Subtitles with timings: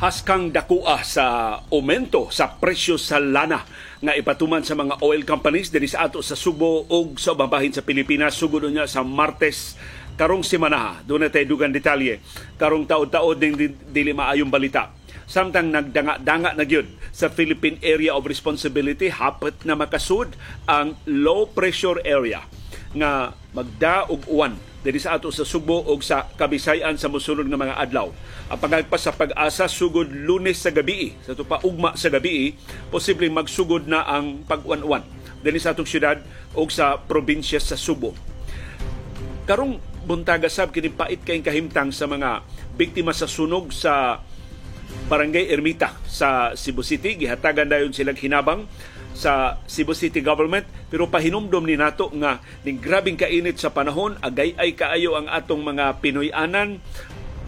[0.00, 3.68] haskang dakua sa aumento sa presyo sa lana
[4.00, 7.68] nga ipatuman sa mga oil companies dinhi sa ato sa Subo ug sa ubang bahin
[7.68, 8.32] sa Pilipinas.
[8.32, 9.76] Sugod niya sa Martes
[10.16, 11.04] karong semana.
[11.04, 12.24] Doon na tayo dugang detalye.
[12.56, 13.60] Karong taod-taod ding
[13.92, 14.88] dili maayong balita.
[15.28, 20.32] Samtang nagdanga-danga na gyud sa Philippine Area of Responsibility hapit na makasud
[20.64, 22.40] ang low pressure area
[22.96, 27.76] nga magdaog uwan diri sa ato sa Subo o sa Kabisayan sa mosunod nga mga
[27.76, 28.08] adlaw.
[28.48, 32.56] Ang pagagpas sa pag-asa sugod Lunes sa gabi, sa tupa ugma sa gabi,
[32.88, 35.04] posibleng magsugod na ang pag-uwan-uwan
[35.40, 36.20] diri sa atong syudad
[36.52, 38.12] o sa probinsya sa Subo.
[39.48, 42.44] Karong buntaga sab kini pait kay kahimtang sa mga
[42.76, 44.24] biktima sa sunog sa
[45.06, 47.14] Barangay Ermita sa Cebu City.
[47.18, 48.66] Gihatagan dayon silang hinabang
[49.14, 54.58] sa Cebu City government pero pahinumdom ni nato nga ning grabing kainit sa panahon agay
[54.58, 56.82] ay kaayo ang atong mga Pinoy-anan.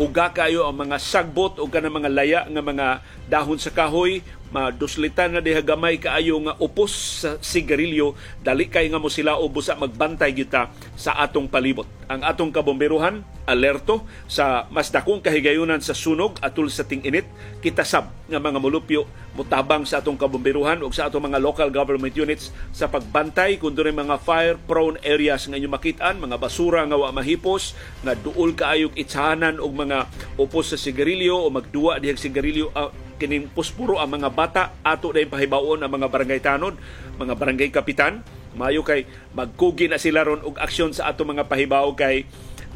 [0.01, 2.87] Uga kayo ang mga sagbot o kanang mga laya nga mga
[3.29, 4.25] dahon sa kahoy.
[4.49, 8.17] Maduslitan na diha gamay kaayo nga upos sa sigarilyo.
[8.41, 11.85] Dali kay nga mo sila ubos sa magbantay kita sa atong palibot.
[12.09, 17.27] Ang atong kabomberuhan alerto sa mas dakong kahigayunan sa sunog atul sa ting-init
[17.59, 19.05] kita sab nga mga mulupyo
[19.35, 23.91] mutabang sa atong kabomberuhan ug sa atong mga local government units sa pagbantay kun dunay
[23.91, 27.75] mga fire prone areas nga inyo makitaan mga basura nga wa mahipos
[28.07, 30.07] nga duol kaayog itsahanan og mga
[30.39, 35.23] upos sa sigarilyo o magduwa dihang sigarilyo uh, kining puspuro ang mga bata ato na
[35.23, 36.75] pahibaon ang mga barangay tanod,
[37.23, 38.27] mga barangay kapitan.
[38.53, 42.27] Mayo kay magkugi na sila ron og aksyon sa ato mga pahibaw kay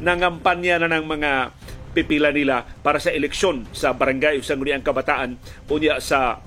[0.01, 1.31] nangampanya na ng mga
[1.97, 5.41] pipila nila para sa eleksyon sa barangay sa ang kabataan
[5.73, 6.41] unya sa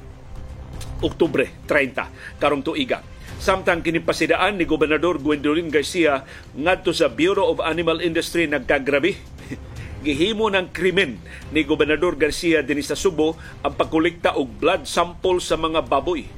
[1.00, 3.02] Oktubre 30 karong tuiga.
[3.40, 9.16] Samtang kinipasidaan ni Gobernador Gwendolyn Garcia ngadto sa Bureau of Animal Industry nagkagrabi
[10.04, 11.16] gihimo ng krimen
[11.48, 16.28] ni Gobernador Garcia dinhi sa Subo ang pagkolekta og blood sample sa mga baboy.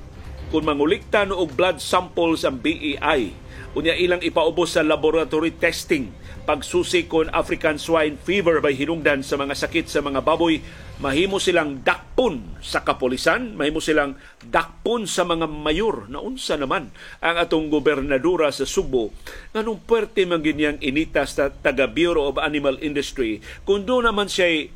[0.55, 3.35] Kung mangulikta no og blood samples ang BEI,
[3.73, 6.13] unya ilang ipaubos sa laboratory testing.
[6.43, 10.59] Pagsusi kon African swine fever by hinungdan sa mga sakit sa mga baboy
[10.99, 16.11] mahimo silang dakpon sa kapolisan mahimo silang dakpon sa mga mayor.
[16.11, 16.91] Na unsa naman
[17.23, 19.15] ang atong gobernadora sa Subo.
[19.55, 24.67] Nganong puwerte man ginyang inita sa taga Bureau of Animal Industry kun do naman siya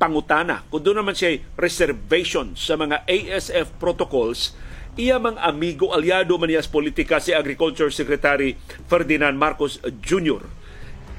[0.00, 4.56] pangutana kun do naman siya reservation sa mga ASF protocols
[4.96, 8.56] iya mang amigo aliado man politika si Agriculture Secretary
[8.88, 10.66] Ferdinand Marcos Jr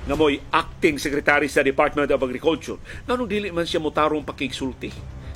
[0.08, 2.80] nga mo'y acting secretary sa Department of Agriculture.
[3.12, 4.88] Nganong dili man siya mutarong pakigsulti?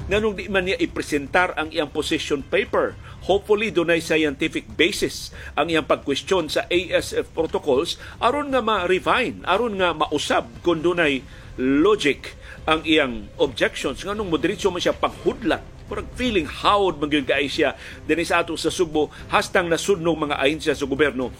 [0.07, 2.95] Nganong di man niya ipresentar ang iyang position paper?
[3.27, 9.91] Hopefully, dunay scientific basis ang iyang pag-question sa ASF protocols aron nga ma-refine, aron nga
[9.91, 11.19] mausab kung dunay
[11.59, 14.01] logic ang iyang objections.
[14.05, 15.61] Nganong moderitso man siya paghudlat
[15.91, 17.75] Murag feeling howd magyud kay siya
[18.07, 21.35] dinhi sa ato sa Subo hastang nasudnong mga ahensya sa gobyerno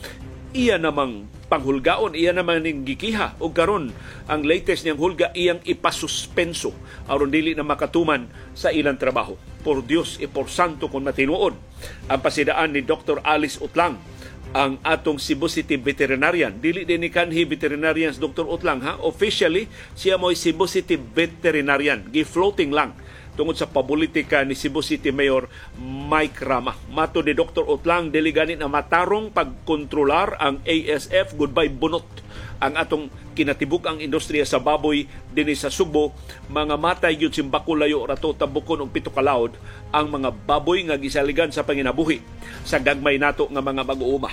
[0.52, 3.96] iya namang panghulgaon iya naman ning gikiha og karon
[4.28, 6.76] ang latest niyang hulga iyang ipasuspenso
[7.08, 11.56] aron dili na makatuman sa ilang trabaho por Dios e por santo kon matinuod
[12.12, 13.24] ang pasidaan ni Dr.
[13.24, 14.04] Alice Utlang
[14.52, 16.52] ang atong Cebu City Veterinarian.
[16.60, 18.48] Dili din ni kanhi veterinarians Dr.
[18.48, 19.00] Utlang ha.
[19.04, 22.08] Officially, siya mo'y Cebu City Veterinarian.
[22.12, 22.96] Gi-floating lang
[23.36, 25.48] tungod sa pabulitika ni Cebu City Mayor
[25.82, 26.76] Mike Rama.
[26.92, 27.64] Mato ni Dr.
[27.64, 32.21] Utlang dili na matarong pagkontrolar ang ASF goodbye bunot
[32.62, 36.14] ang atong kinatibuk ang industriya sa baboy dinhi sa Subo
[36.46, 39.58] mga matay gyud simbako layo rato tabukon og pito kalawd
[39.90, 42.22] ang mga baboy nga gisaligan sa panginabuhi
[42.62, 44.32] sa gagmay nato nga mga mag-uuma.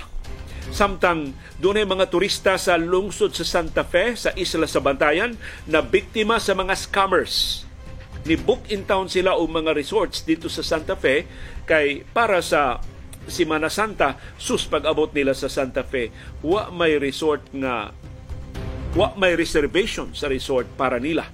[0.69, 5.33] Samtang dunay mga turista sa lungsod sa Santa Fe sa isla sa Bantayan
[5.65, 7.65] na biktima sa mga scammers.
[8.29, 11.25] Ni book in town sila o mga resorts dito sa Santa Fe
[11.65, 12.77] kay para sa
[13.29, 16.13] Semana Santa sus pag-abot nila sa Santa Fe.
[16.45, 17.93] Wa may resort nga
[18.97, 21.29] wa may reservation sa resort para nila.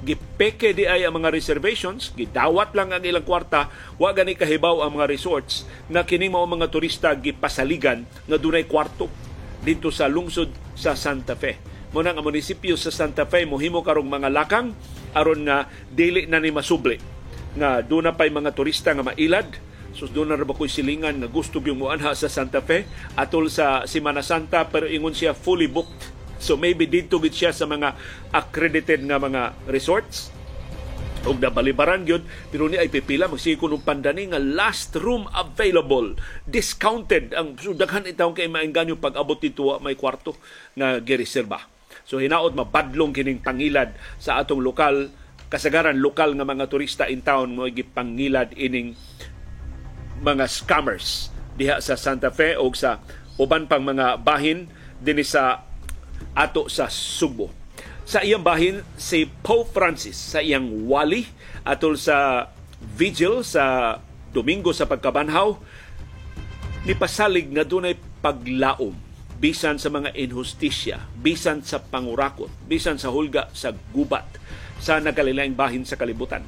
[0.00, 3.68] Gipeke di ay ang mga reservations gidawat lang ang ilang kwarta
[4.00, 9.12] wa gani kahibaw ang mga resorts nga kini mao mga turista gipasaligan nga dunay kwarto
[9.60, 11.60] dito sa lungsod sa Santa Fe.
[11.92, 14.72] Mo ang munisipyo sa Santa Fe mohimo karong mga lakang
[15.12, 16.96] aron nga dili na ni masubli
[17.56, 19.48] nga doon na pa'y mga turista nga mailad.
[19.90, 22.86] So doon na ba silingan nga gusto yung muanha sa Santa Fe?
[23.18, 26.19] Atol sa Semana Santa pero ingon siya fully booked.
[26.40, 27.94] So maybe dito gid siya sa mga
[28.32, 30.32] accredited nga mga resorts.
[31.28, 36.16] Og nabalibaran gyud pero ni ay pipila magsige kuno pandani nga last room available
[36.48, 37.36] discounted.
[37.36, 40.32] Ang so daghan itaw kay maengganyo pag abot dito may kwarto
[40.72, 41.60] nga gireserba.
[42.08, 45.12] So hinaot mabadlong kining pangilad sa atong lokal
[45.52, 48.96] kasagaran lokal nga mga turista in town mo gipangilad ining
[50.24, 51.28] mga scammers
[51.58, 53.02] diha sa Santa Fe o sa
[53.36, 54.70] uban pang mga bahin
[55.02, 55.68] dinhi sa
[56.36, 57.50] ato sa Subo.
[58.06, 61.26] Sa iyang bahin si Pope Francis sa iyang wali
[61.62, 62.48] atol sa
[62.96, 63.96] vigil sa
[64.30, 65.58] Domingo sa pagkabanhaw
[66.88, 67.94] nipasalig nga dunay
[68.24, 68.96] paglaom
[69.40, 74.28] bisan sa mga inhustisya, bisan sa pangurakot, bisan sa hulga sa gubat
[74.76, 76.44] sa nagkalilaing bahin sa kalibutan.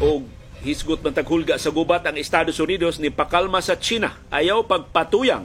[0.00, 0.24] O
[0.64, 5.44] hisgot man taghulga sa gubat ang Estados Unidos ni pakalma sa China ayaw pagpatuyang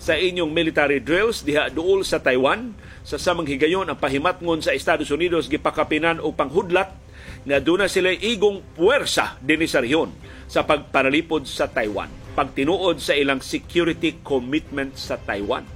[0.00, 2.72] sa inyong military drills diha duol sa Taiwan.
[3.04, 6.96] Sa samang higayon ang pahimatngon sa Estados Unidos gipakapinan og panghudlat
[7.44, 10.12] nga duna sila igong puwersa dinhi sa rehiyon
[10.48, 15.66] sa pagpanalipod sa Taiwan pagtinuod sa ilang security commitment sa Taiwan.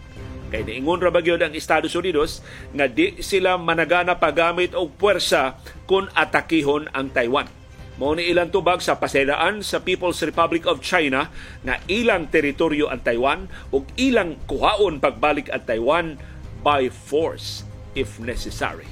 [0.54, 6.06] Kay niingon ra bagyod ang Estados Unidos nga di sila managana pagamit og puwersa kung
[6.14, 7.63] atakihon ang Taiwan
[7.94, 11.30] Mao ni ilang tubag sa pasedaan sa People's Republic of China
[11.62, 16.06] na ilang teritoryo ang Taiwan ug ilang kuhaon pagbalik ang Taiwan
[16.66, 17.62] by force
[17.94, 18.90] if necessary.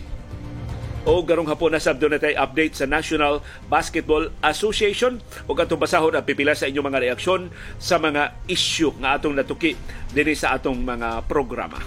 [1.03, 5.19] O garong hapon na sabdo na tayo update sa National Basketball Association
[5.51, 7.51] o katong basahon ang pipila sa inyong mga reaksyon
[7.83, 9.75] sa mga issue nga atong natuki
[10.15, 11.83] dinhi sa atong mga programa.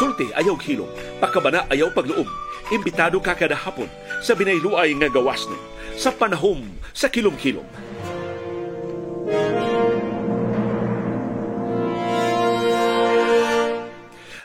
[0.00, 0.88] Sulti ayaw hilom,
[1.20, 2.26] pakabana ayaw pagluom.
[2.72, 3.92] Imbitado ka kada hapon
[4.24, 5.60] sa binayluay nga gawas nun,
[6.00, 6.64] sa panahom
[6.96, 7.66] sa kilom-kilom.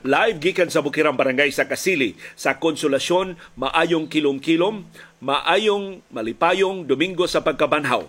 [0.03, 4.83] Live gikan sa Bukirang Barangay sa Kasili sa Konsolasyon, maayong kilom-kilom,
[5.23, 8.03] maayong malipayong Domingo sa pagkabanhaw.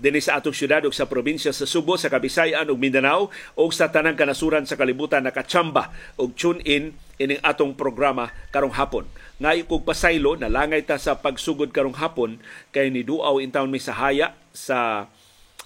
[0.00, 3.92] Dinhi sa atong syudad ug sa probinsya sa Subo, sa Kabisayan ug Mindanao ug sa
[3.92, 9.04] tanang kanasuran sa kalibutan nakachamba ug tune in ining atong programa karong hapon.
[9.40, 12.36] Ngay kog pasaylo nalangay ta sa pagsugod karong hapon
[12.76, 15.08] kay ni duaw in town mi sa haya sa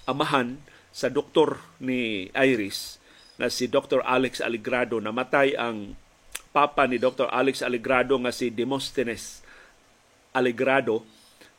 [0.07, 0.55] amahan
[0.95, 3.03] sa doktor ni Iris
[3.35, 3.99] na si Dr.
[3.99, 5.03] Alex Aligrado.
[5.03, 5.99] Namatay ang
[6.55, 7.27] papa ni Dr.
[7.27, 9.43] Alex Aligrado nga si Demosthenes
[10.31, 11.03] Aligrado.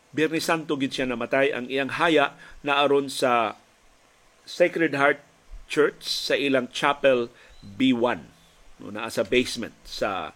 [0.08, 2.32] Birni Santo gid siya namatay ang iyang haya
[2.64, 3.60] na aron sa
[4.48, 5.20] Sacred Heart
[5.68, 7.28] Church sa ilang chapel
[7.60, 8.24] B1
[8.80, 10.32] no naa sa basement sa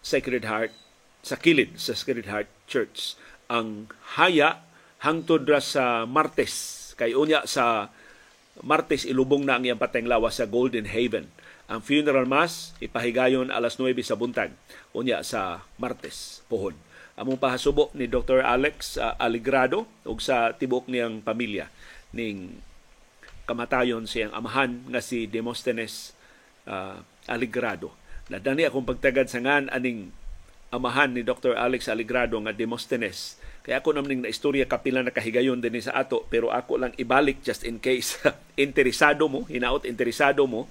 [0.00, 0.81] Sacred Heart
[1.22, 3.14] sa kilid sa Sacred Heart Church
[3.46, 3.86] ang
[4.18, 4.66] haya
[5.02, 7.94] hangtod ra sa Martes kay unya sa
[8.60, 11.24] Martes ilubong na ang iyang patayng lawas sa Golden Haven.
[11.72, 14.52] Ang funeral mass ipahigayon alas 9 sa buntag
[14.92, 16.76] unya sa Martes pohon.
[17.16, 18.44] Among pahasubo ni Dr.
[18.44, 21.72] Alex uh, Aligrado ug sa tibok niyang pamilya
[22.12, 22.60] ning
[23.48, 26.12] kamatayon siyang amahan nga si Demosthenes
[26.68, 27.92] uh, Aligrado.
[28.28, 30.12] Nadani akong pagtagad sa ngan aning
[30.72, 31.54] amahan ni Dr.
[31.54, 36.26] Alex Aligrado nga Demosthenes kaya ako naman na istorya kapila na kahigayon din sa ato,
[36.26, 38.18] pero ako lang ibalik just in case
[38.58, 40.66] interesado mo, hinaot interesado mo,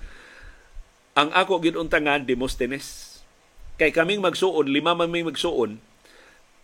[1.15, 3.19] ang ako ginuntangan Demosthenes.
[3.79, 5.79] Kay kaming magsuon, lima man may magsuon,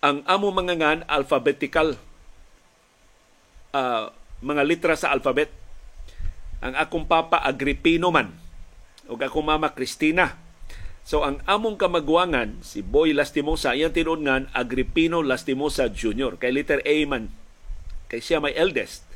[0.03, 1.95] ang amo mga ngan alphabetical
[3.71, 4.11] uh,
[4.43, 5.49] mga litra sa alphabet.
[6.59, 8.35] Ang akong papa Agripino man,
[9.07, 10.35] o akong mama Cristina
[11.07, 16.35] So ang among kamagwangan si Boy Lastimosa iyang tinudngan Agripino Lastimosa Jr.
[16.35, 17.31] kay letter A man
[18.11, 19.07] kay siya may eldest.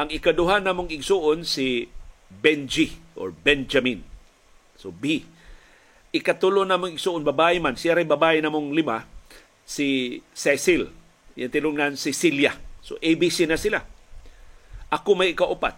[0.00, 1.92] Ang ikaduha namong igsuon si
[2.32, 4.00] Benji or Benjamin.
[4.80, 5.28] So B.
[6.16, 9.04] Ikatulo namong igsuon babae man, siya ray babae namong lima
[9.68, 10.88] si Cecil.
[11.36, 12.56] Iyang tinudngan Cecilia.
[12.80, 13.84] So ABC na sila.
[14.88, 15.76] Ako may ikaupat.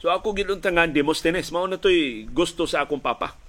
[0.00, 1.52] So ako ginuntangan Demosthenes.
[1.52, 3.39] Mao na to'y gusto sa akong papa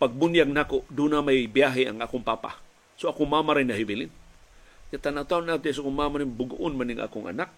[0.00, 2.56] pagbunyag nako na may biyahe ang akong papa.
[2.96, 4.08] So ako mama rin nahibilin.
[4.88, 7.52] Kita na taon natin sa so, mama rin bugoon maning akong anak.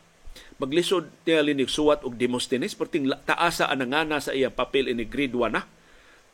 [0.59, 5.33] Maglisod niya linig suwat og Demosthenes perting taasa ang nga sa iya papel ini grade
[5.33, 5.65] 1 na.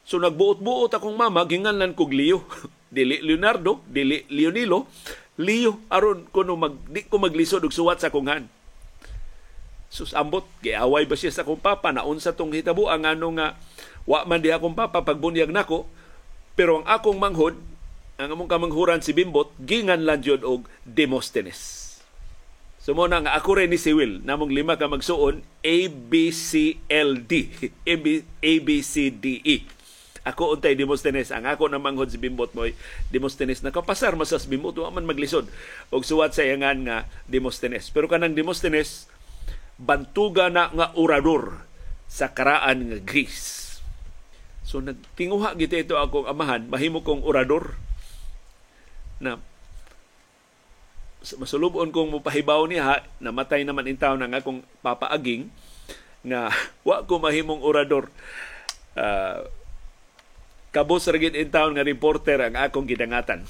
[0.09, 2.43] So nagbuot-buot akong mama ginganlan kog Leo.
[2.89, 4.89] dili Leonardo, dili Leonilo,
[5.39, 8.45] Leo aron kuno mag di ko maglisod og suwat sa akong han.
[9.89, 13.55] Sus ambot giaway ba siya sa akong papa naunsa tong hitabo ang ano nga
[14.09, 15.85] wa man di akong papa pagbunyag nako
[16.59, 17.55] pero ang akong manghod,
[18.19, 21.87] ang among kamanghuran si Bimbot, gingan lang jud og Demosthenes.
[22.83, 26.83] So mo nga ako rin ni si Will, namong lima ka magsuon, A, B, C,
[26.91, 27.47] L, D.
[27.87, 29.63] A, B, A, B, C, D, E.
[30.27, 31.31] Ako untay Demosthenes.
[31.31, 32.67] Ang ako na manghod si Bimbot mo
[33.09, 33.63] Demosthenes.
[33.63, 34.77] Nakapasar masas Bimbot.
[34.77, 35.49] Wa man maglisod.
[35.89, 37.89] Og suwat sa iyangan nga Demosthenes.
[37.89, 39.09] Pero kanang Demosthenes,
[39.81, 41.65] bantuga na nga orador
[42.11, 43.58] sa karaan nga Greece
[44.69, 47.81] So nagtinguha gito ito akong amahan, mahimo kong orador.
[49.19, 49.41] na
[51.41, 55.51] masulubon kong mupahibaw niya namatay naman in town ang akong papaaging
[56.23, 56.55] nga
[56.87, 58.07] wa ko mahimong orador
[58.95, 59.43] uh,
[60.71, 63.43] kabos ra in town nga reporter ang akong gidangatan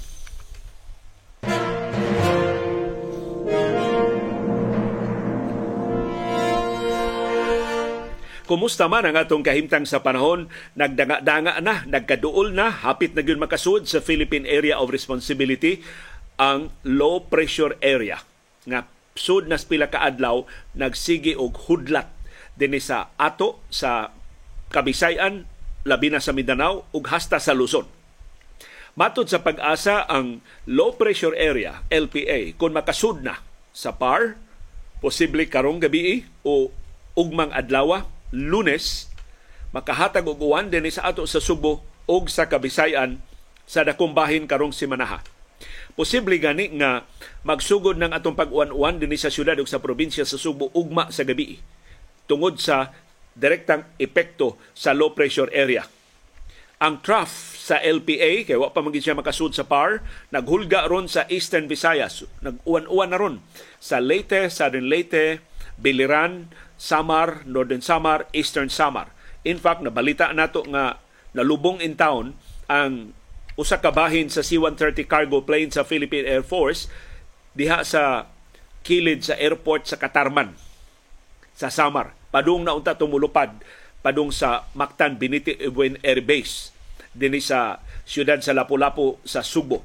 [8.49, 10.49] Kumusta man ang atong kahimtang sa panahon?
[10.73, 15.85] Nagdanga-danga na, nagkaduol na, hapit na gyud makasud sa Philippine Area of Responsibility
[16.41, 18.25] ang low pressure area
[18.65, 18.89] nga
[19.19, 22.09] sud nas pila ka adlaw nagsigi og hudlat
[22.57, 24.17] dinhi sa ato sa
[24.69, 25.49] Kabisayan,
[25.85, 27.89] labi na sa Mindanao ug hasta sa Luzon.
[28.97, 33.45] Matod sa pag-asa ang low pressure area LPA kung makasud na
[33.77, 34.41] sa PAR
[35.05, 36.73] posible karong gabi o
[37.13, 39.09] ugmang adlaw lunes
[39.73, 43.21] makahatag og uwan dinhi sa ato sa Subo ug sa Kabisayan
[43.69, 45.21] sa dakong bahin karong simanaha.
[45.93, 47.05] Posible gani nga
[47.45, 51.61] magsugod ng atong pag-uwan-uwan dinhi sa syudad ug sa probinsya sa Subo ugma sa gabi
[52.31, 52.95] tungod sa
[53.37, 55.85] direktang epekto sa low pressure area.
[56.79, 59.99] Ang trough sa LPA kay wa pa magin siya makasud sa PAR
[60.31, 63.37] naghulga ron sa Eastern Visayas nag-uwan-uwan na ron
[63.83, 65.43] sa Leyte, Southern Leyte,
[65.75, 66.47] Biliran,
[66.79, 69.11] Samar, Northern Samar, Eastern Samar.
[69.43, 71.03] In fact, nabalita nato nga
[71.35, 72.39] nalubong in town
[72.71, 73.13] ang
[73.59, 76.87] usa ka bahin sa C-130 cargo plane sa Philippine Air Force
[77.59, 78.31] diha sa
[78.87, 80.55] kilid sa airport sa Katarman
[81.59, 82.15] sa Samar.
[82.31, 83.51] Padung na unta tumulupad
[83.99, 86.71] padung sa Mactan Beniti Ebuen Air Base
[87.11, 89.83] dinhi sa siyudad sa Lapu-Lapu sa Subo.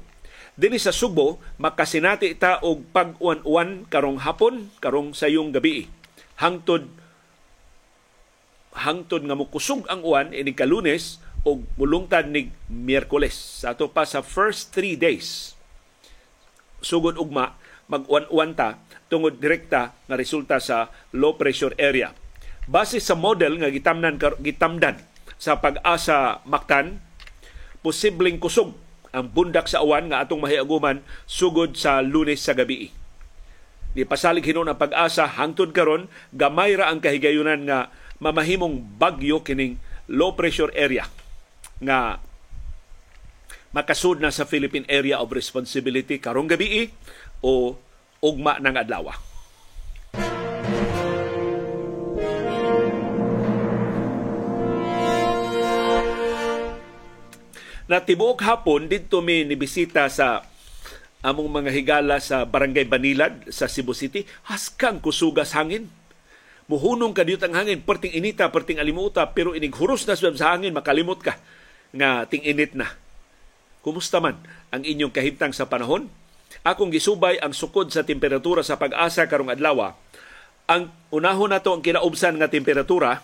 [0.54, 5.90] Dinhi sa Subo makasinati ta og pag-uwan-uwan karong hapon karong sayong gabi
[6.38, 6.90] hangtod
[8.74, 13.62] hangtod nga mukusog ang uwan ini kalunes o mulungtad ni Miyerkules.
[13.62, 15.54] Sa ato pa sa first three days,
[16.82, 17.54] sugod ugma,
[17.86, 18.80] mag-uwan-uwan ta
[19.12, 22.16] tungod direkta nga resulta sa low pressure area.
[22.64, 24.96] Base sa model nga gitamnan gitamdan
[25.36, 26.98] sa pag-asa Mactan,
[27.84, 28.72] posibleng kusog
[29.12, 33.03] ang bundak sa uwan nga atong mahiaguman sugod sa lunes sa gabi
[33.94, 39.78] Ni pasalig hinon ang pag-asa hangtod karon gamay ra ang kahigayunan nga mamahimong bagyo kining
[40.10, 41.06] low pressure area
[41.78, 42.18] nga
[43.70, 46.90] makasud na sa Philippine Area of Responsibility karong gabi
[47.38, 47.78] o
[48.18, 49.14] ugma ng adlaw.
[57.84, 60.40] Na tibuok hapon didto mi nibisita sa
[61.24, 65.88] among mga higala sa Barangay Banilad sa Cebu City, haskang kusugas hangin.
[66.68, 71.40] Muhunong ka ang hangin, perting inita, perting alimuta, pero inighuros na sa hangin, makalimot ka
[71.96, 72.92] nga ting init na.
[73.80, 74.36] Kumusta man
[74.68, 76.12] ang inyong kahimtang sa panahon?
[76.60, 79.96] Akong gisubay ang sukod sa temperatura sa pag-asa karong adlaw.
[80.68, 83.20] Ang unahon nato ang kinaubsan nga temperatura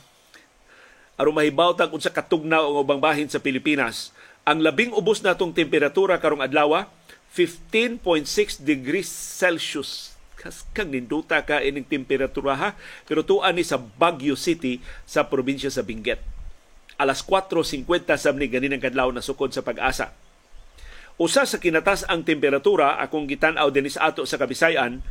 [1.21, 4.12] aron mahibaw tag unsa katugnaw ang ubang bahin sa Pilipinas.
[4.49, 6.88] Ang labing ubos natong temperatura karong adlaw
[7.35, 10.19] 15.6 degrees Celsius.
[10.35, 12.71] Kas ninduta ka ining temperatura ha.
[13.05, 16.19] Pero tuan ni sa Baguio City sa probinsya sa Benguet.
[16.97, 17.85] Alas 4.50
[18.17, 20.13] sa ni ganin ang kadlaw na sukod sa pag-asa.
[21.21, 25.05] Usa sa kinatas ang temperatura akong gitan-aw din sa ato sa Kabisayan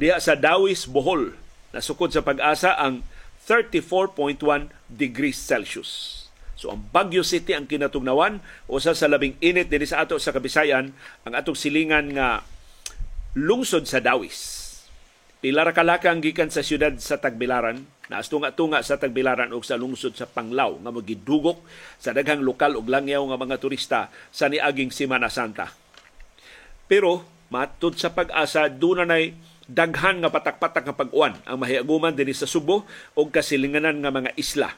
[0.00, 1.36] diha sa Dawis, Bohol.
[1.76, 3.04] Nasukod sa pag-asa ang
[3.44, 6.29] 34.1 degrees Celsius.
[6.60, 10.92] So ang Baguio City ang kinatugnawan usa sa labing init dinhi sa ato sa Kabisayan
[11.24, 12.44] ang atong silingan nga
[13.32, 14.68] lungsod sa Dawis.
[15.40, 17.80] Pila ra kalakang gikan sa siyudad sa Tagbilaran,
[18.12, 21.64] naastunga-tunga sa Tagbilaran ug sa lungsod sa Panglao nga magidugok
[21.96, 25.72] sa daghang lokal ug langyaw nga mga turista sa niaging Semana Santa.
[26.84, 29.32] Pero matud sa pag-asa dunay
[29.64, 32.84] daghan nga patak-patak nga pag-uwan ang mahiaguman dinhi sa Subo
[33.16, 34.76] ug kasilinganan nga mga isla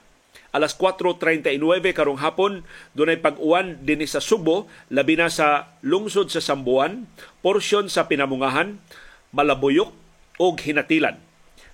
[0.52, 1.49] alas 4.39
[1.97, 7.09] karong hapon dunay pag-uwan dinhi sa Subo labi na sa lungsod sa Sambuan
[7.40, 8.76] porsyon sa Pinamungahan
[9.32, 9.90] Malabuyok
[10.37, 11.16] ug Hinatilan.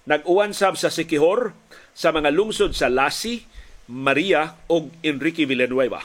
[0.07, 1.53] Nag-uwan sab sa Sikihor
[1.93, 3.45] sa mga lungsod sa Lasi
[3.91, 6.01] Maria ug Enrique Villanueva.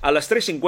[0.00, 0.60] Alas 3.52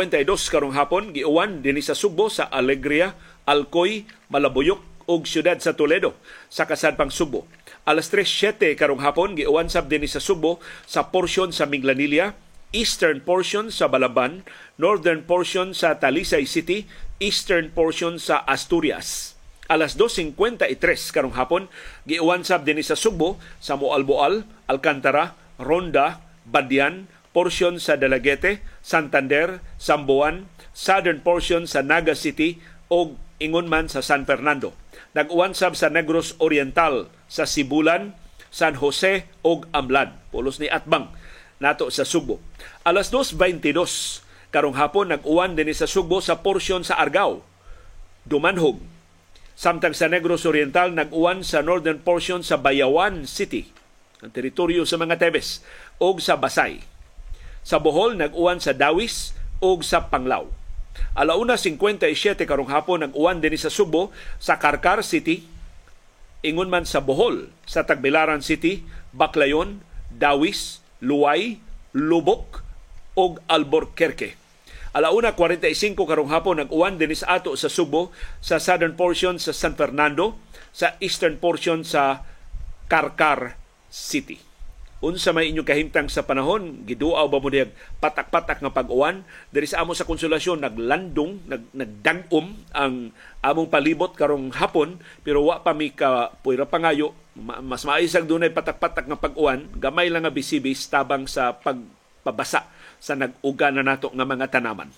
[0.52, 3.16] karong hapon giuwan dinhi sa Subo sa Alegria
[3.48, 6.12] Alcoy Malabuyok ug siyudad sa Toledo
[6.52, 7.48] sa kasadpang Subo
[7.86, 10.58] alas 3.07 karong hapon giuwansab din sa Subo
[10.90, 12.34] sa porsyon sa Minglanilla,
[12.74, 14.42] eastern portion sa Balaban,
[14.74, 16.90] northern portion sa Talisay City,
[17.22, 19.38] eastern portion sa Asturias.
[19.70, 20.34] Alas 2.53
[21.14, 21.70] karong hapon
[22.10, 31.22] giuwansab din sa Subo sa Moalboal, Alcantara, Ronda, Badian, portion sa Dalaguete, Santander, Sambuan, southern
[31.22, 32.58] portion sa Naga City,
[32.90, 34.74] o ingon man sa San Fernando.
[35.16, 38.12] Nag-uwan sa Negros Oriental sa Sibulan,
[38.52, 40.12] San Jose ug Amlan.
[40.28, 41.08] Pulos ni Atbang
[41.56, 42.36] nato sa Subo.
[42.84, 43.72] Alas 2.22
[44.52, 47.40] karong hapon nag-uwan din sa Subo sa porsyon sa Argao.
[48.28, 48.76] Dumanhog.
[49.56, 53.72] Samtang sa Negros Oriental nag-uwan sa northern portion sa Bayawan City,
[54.20, 55.64] ang teritoryo sa mga Tebes,
[55.96, 56.84] o sa Basay.
[57.64, 59.32] Sa Bohol nag-uwan sa Dawis
[59.64, 60.65] o sa Panglao.
[61.16, 65.44] Alauna 57 karong hapon nag-uwan din sa Subo sa Karkar City,
[66.44, 68.84] ingon man sa Bohol, sa Tagbilaran City,
[69.16, 69.80] Baclayon,
[70.12, 71.60] Dawis, Luway,
[71.96, 72.62] Lubok
[73.16, 74.36] ug Albuquerque.
[74.96, 79.76] Alauna 45 karong hapon nag-uwan din sa ato sa Subo sa southern portion sa San
[79.76, 80.40] Fernando
[80.72, 82.24] sa eastern portion sa
[82.88, 83.60] Karkar
[83.92, 84.45] City.
[85.06, 87.70] Unsa may inyong kahimtang sa panahon, giduaw ba mo diyag
[88.02, 89.22] patak-patak nga pag-uwan?
[89.54, 95.62] Diri sa amo sa konsolasyon, naglandong, nag, nagdangom ang among palibot karong hapon, pero wa
[95.62, 100.90] pa mi ka puira pangayo, mas maisag dunay patak-patak nga pag-uwan, gamay lang nga bisibis
[100.90, 102.66] tabang sa pagpabasa
[102.98, 104.90] sa nag-uga na nato nga mga tanaman.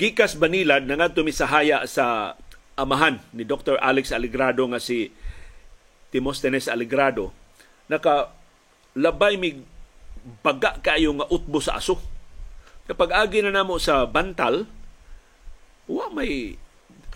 [0.00, 2.32] Gikas Banilad na nga tumisahaya sa
[2.72, 3.76] amahan ni Dr.
[3.76, 5.12] Alex Aligrado nga si
[6.08, 7.36] Timosthenes Aligrado
[7.84, 8.32] naka
[8.96, 9.60] labay mig
[10.40, 12.00] baga kayo nga utbo sa aso.
[12.88, 14.66] Kapag agi na namo sa Bantal,
[15.90, 16.56] wa may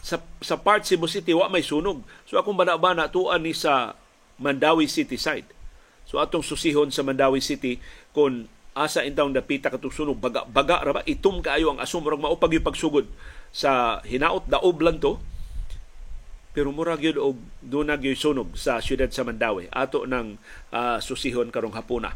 [0.04, 2.04] sa, sa part Cebu City wa may sunog.
[2.28, 3.96] So akong bana-bana tuan ni sa
[4.36, 5.48] Mandawi City side.
[6.04, 7.80] So atong susihon sa Mandawi City
[8.12, 10.18] kung asa intawng dapita katong sunog.
[10.18, 11.02] Baga baga ra ba?
[11.06, 12.02] Itum kaayo ang asum.
[12.02, 13.06] Murag mao pag pagsugod
[13.54, 14.50] sa hinaot.
[14.50, 15.22] Daob lang to.
[16.54, 19.70] Pero murag gyud og dunag gyud sunog sa siyudad sa Mandawi.
[19.70, 20.38] Ato ng
[20.74, 22.14] uh, susihon karong hapuna.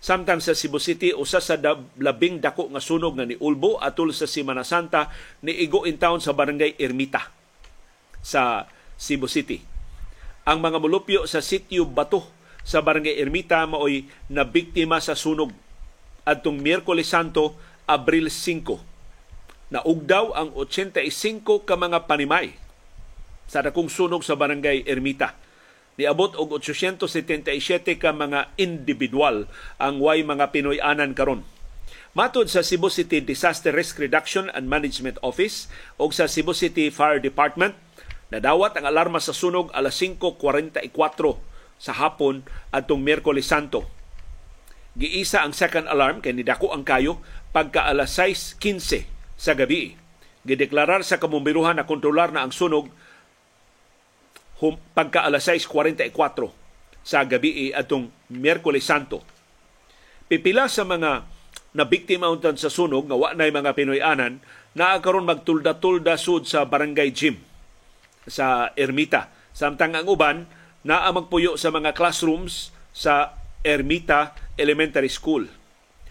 [0.00, 1.60] Samtang sa Cebu City, usa sa
[2.00, 5.12] labing dako nga sunog nga ni Ulbo atol sa Semana Santa
[5.44, 7.28] ni Igo in town sa Barangay Ermita
[8.24, 8.64] sa
[8.96, 9.60] Cebu City.
[10.48, 12.24] Ang mga mulupyo sa sitio Bato
[12.64, 15.52] sa Barangay Ermita maoy na biktima sa sunog
[16.30, 17.58] adtong Miyerkules Santo,
[17.90, 19.74] Abril 5.
[19.74, 22.54] Naugdaw ang 85 ka mga panimay
[23.50, 25.34] sa dakong sunog sa barangay Ermita.
[25.98, 29.50] Niabot og 877 ka mga individual
[29.82, 31.42] ang way mga Pinoy anan karon.
[32.14, 35.66] Matod sa Cebu City Disaster Risk Reduction and Management Office
[35.98, 37.74] o sa Cebu City Fire Department,
[38.30, 40.94] nadawat ang alarma sa sunog alas 5.44
[41.78, 43.99] sa hapon atong Miyerkules Santo
[44.98, 47.22] Giisa ang second alarm kay nidako ang kayo
[47.54, 49.06] pagka alas 6.15
[49.38, 49.94] sa gabi.
[50.42, 52.90] Gideklarar sa kamumbiruhan na kontrolar na ang sunog
[54.60, 56.14] hum, pagka alas 6.44
[57.00, 59.24] sa gabi atong Miyerkules Santo.
[60.30, 61.26] Pipila sa mga
[61.70, 64.42] na biktima untan sa sunog nga wa nay mga Pinoy-anan
[64.74, 67.38] na karon magtulda-tulda sud sa barangay gym
[68.26, 69.30] sa Ermita.
[69.54, 70.46] Samtang ang uban
[70.86, 75.48] naa magpuyo sa mga classrooms sa Ermita Elementary School.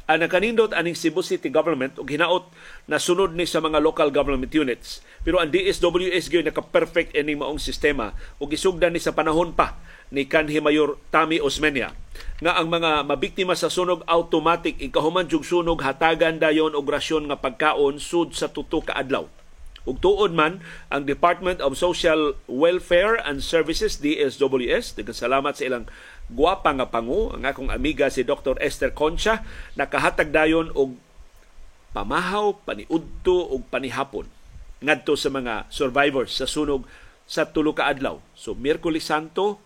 [0.09, 2.49] Ang nakanindot aning Cebu City Government og hinaot
[2.89, 5.05] na sunod ni sa mga local government units.
[5.21, 9.77] Pero ang DSWS gyud naka-perfect ining maong sistema ug isugdan ni sa panahon pa
[10.09, 11.93] ni kanhi Mayor Tami Osmeña
[12.41, 17.38] nga ang mga mabiktima sa sunog automatic ikahuman jug sunog hatagan dayon og rasyon nga
[17.38, 19.29] pagkaon sud sa tuto ka adlaw.
[19.88, 20.59] Ug tuod man
[20.91, 25.85] ang Department of Social Welfare and Services DSWS, salamat sa ilang
[26.29, 28.61] guwapa nga pangu ang akong amiga si Dr.
[28.61, 29.41] Esther Concha
[29.73, 30.93] nakahatag dayon og
[31.89, 34.29] pamahaw, paniudto ug panihapon
[34.79, 36.87] ngadto sa mga survivors sa sunog
[37.29, 38.17] sa tulo ka adlaw.
[38.33, 39.61] So Miyerkules Santo,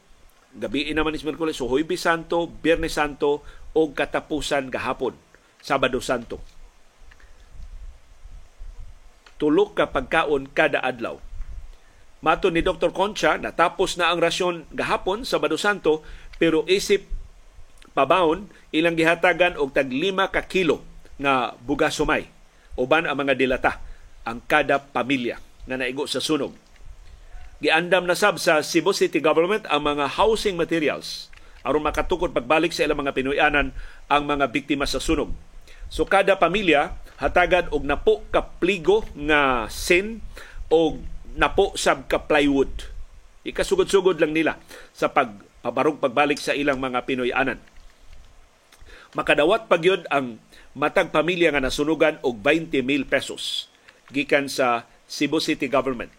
[0.55, 5.15] gabi naman is Miyerkules, so Huwebes Santo, Biyernes Santo o katapusan gahapon,
[5.63, 6.43] Sabado Santo.
[9.39, 11.19] Tulo ka pagkaon kada adlaw.
[12.23, 12.95] Mato ni Dr.
[12.95, 16.07] Concha, natapos na ang rasyon gahapon, Sabado Santo,
[16.43, 17.07] pero isip
[17.95, 20.83] pabaon ilang gihatagan og tag 5 ka kilo
[21.15, 22.27] nga bugas sumay
[22.75, 23.79] uban ang mga dilata
[24.27, 26.51] ang kada pamilya nga naigo sa sunog.
[27.63, 31.31] Giandam na sab sa Cebu City Government ang mga housing materials
[31.63, 33.71] aron makatukod pagbalik sa ilang mga Pinoyanan
[34.11, 35.31] ang mga biktima sa sunog.
[35.87, 36.91] So kada pamilya
[37.23, 40.19] hatagan og napo ka pligo nga sin
[40.67, 40.99] o
[41.39, 42.91] napo sab ka plywood.
[43.47, 44.59] Ikasugod-sugod lang nila
[44.91, 47.57] sa pag pabarog pagbalik sa ilang mga Pinoy-anan.
[49.15, 50.43] Makadawat pagyod ang
[50.75, 53.71] matag pamilya nga nasunugan og 20 mil pesos
[54.11, 56.11] gikan sa Cebu City Government.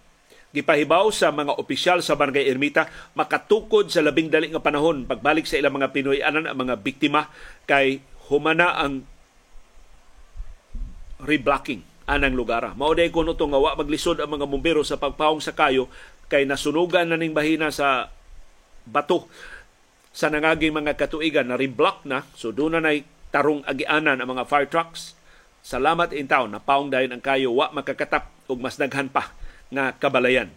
[0.54, 2.86] gipahibaw sa mga opisyal sa Barangay Ermita
[3.18, 7.26] makatukod sa labing dali nga panahon pagbalik sa ilang mga Pinoy anan ang mga biktima
[7.66, 7.98] kay
[8.30, 9.02] humana ang
[11.18, 12.62] reblocking anang lugar.
[12.78, 15.90] Mao day kuno to nga wa maglisod ang mga bumbero sa pagpawong sa kayo
[16.30, 18.14] kay nasunugan na ning bahina sa
[18.86, 19.28] bato.
[20.14, 22.22] Sa nangaging mga katuigan na reblock na.
[22.38, 22.94] So doon na
[23.34, 25.18] tarong agianan ang mga fire trucks.
[25.64, 26.54] Salamat in town.
[26.54, 27.50] Na paong dayon ang kayo.
[27.50, 29.34] Wa makakatap og mas daghan pa
[29.72, 30.52] nga kabalayan.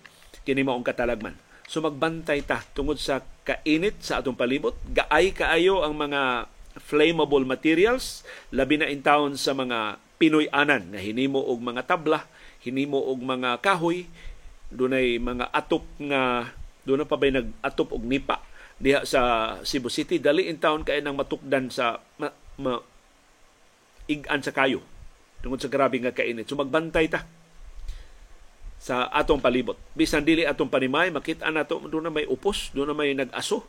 [0.45, 1.35] Kini maong katalagman.
[1.67, 4.77] So magbantay ta tungod sa kainit sa atong palibot.
[4.93, 6.47] Gaay kaayo ang mga
[6.79, 8.23] flammable materials.
[8.53, 12.25] Labi na in town sa mga Pinoy anan nga hinimo og mga tabla
[12.65, 14.09] hinimo og mga kahoy.
[14.67, 16.51] Dunay mga atop nga
[16.87, 18.39] doon na pa bay nag-atop og nipa
[18.79, 19.21] diha sa
[19.67, 20.23] Cebu City?
[20.23, 22.31] Dali in town kay nang matukdan sa ma,
[22.63, 22.79] ma,
[24.07, 24.79] igan sa kayo.
[25.43, 26.47] Tungod sa grabe nga kainit.
[26.47, 27.27] So magbantay ta
[28.77, 29.75] sa atong palibot.
[29.97, 33.65] Bisan dili atong panimay makita nato doon na may upos doon na may nag-aso.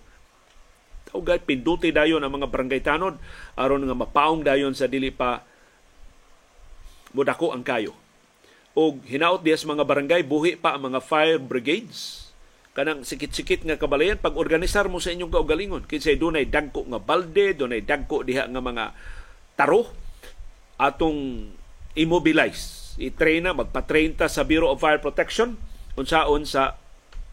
[1.11, 3.17] Ugay pinduti dayon ang mga barangay tanod
[3.57, 5.43] aron nga mapaong dayon sa dili pa
[7.17, 7.97] mudako ang kayo.
[8.77, 12.28] Og hinaot diya sa mga barangay buhi pa ang mga fire brigades
[12.79, 17.59] kanang sikit-sikit nga kabalayan pag organisar mo sa inyong kaugalingon kinsay dunay dagko nga balde
[17.59, 18.95] dunay dagko diha nga mga
[19.59, 19.91] taro
[20.79, 21.51] atong
[21.99, 22.95] immobilize.
[23.03, 25.59] I-train na magpa-train ta sa Bureau of Fire Protection
[25.99, 26.79] unsaon sa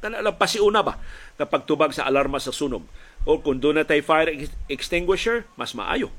[0.01, 0.97] kana lang pasiuna ba
[1.37, 2.81] kapag tubag sa alarma sa sunog.
[3.29, 4.33] O kung doon na tay fire
[4.65, 6.09] extinguisher mas maayo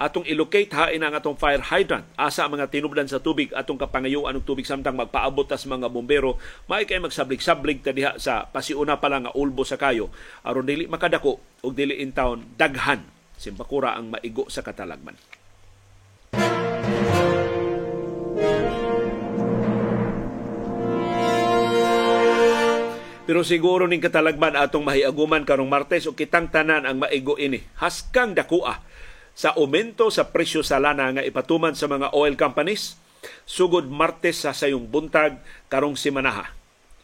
[0.00, 2.08] atong ilocate hain ang atong fire hydrant.
[2.16, 6.40] Asa mga tinubdan sa tubig atong kapangayuan ng tubig samtang magpaabot tas mga bombero.
[6.64, 10.08] May kay magsablig-sablig ta diha sa pasiuna pa lang nga ulbo sa kayo.
[10.40, 13.04] Aron dili makadako og dili in town daghan.
[13.36, 15.20] Simpakura ang maigo sa katalagman.
[23.30, 27.62] Pero siguro ning katalagman atong mahiaguman karong Martes o kitang tanan ang maigo ini.
[27.78, 28.82] Haskang dakua
[29.34, 32.98] sa aumento sa presyo sa lana nga ipatuman sa mga oil companies
[33.44, 35.38] sugod Martes sa sayong buntag
[35.68, 36.52] karong simanaha.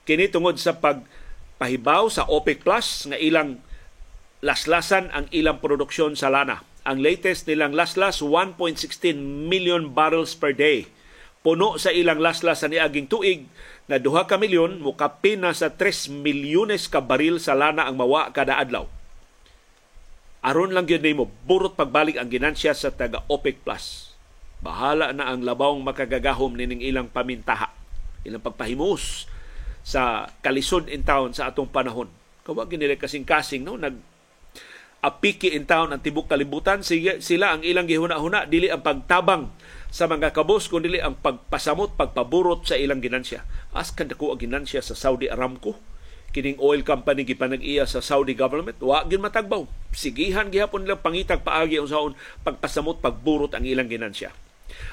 [0.07, 3.59] Kini tungod sa pagpahibaw sa OPEC Plus nga ilang
[4.41, 6.62] laslasan ang ilang produksyon sa lana.
[6.87, 9.19] Ang latest nilang laslas 1.16
[9.51, 10.87] million barrels per day.
[11.43, 13.51] Puno sa ilang laslas sa niaging tuig
[13.91, 18.31] na duha ka milyon mukapin na sa 3 milyones ka baril sa lana ang mawa
[18.35, 18.87] kada adlaw
[20.47, 24.15] aron lang gyud nimo burot pagbalik ang ginansya sa taga OPEC Plus.
[24.63, 27.75] Bahala na ang labawng makagagahom nining ilang pamintaha,
[28.23, 29.27] ilang pagpahimus
[29.83, 32.07] sa kalisod in town sa atong panahon.
[32.47, 33.75] Kawa ginila kasing-kasing no?
[33.75, 33.99] Nag
[35.03, 36.87] apiki in town ang tibok kalibutan.
[36.87, 38.47] Sige sila ang ilang gihuna-huna.
[38.47, 39.51] Dili ang pagtabang
[39.91, 43.43] sa mga kabos kundi ang pagpasamot pagpaburot sa ilang ginansya.
[43.75, 45.96] Askan dako ang ginansya sa Saudi Aramco
[46.37, 49.64] kining oil company gipanag-iya sa Saudi government wa gyud matagbaw.
[49.96, 52.12] Sigihan gihapon nila pangitag paagi unsaon
[52.44, 54.37] pagpasamot pagburot ang ilang ginansya.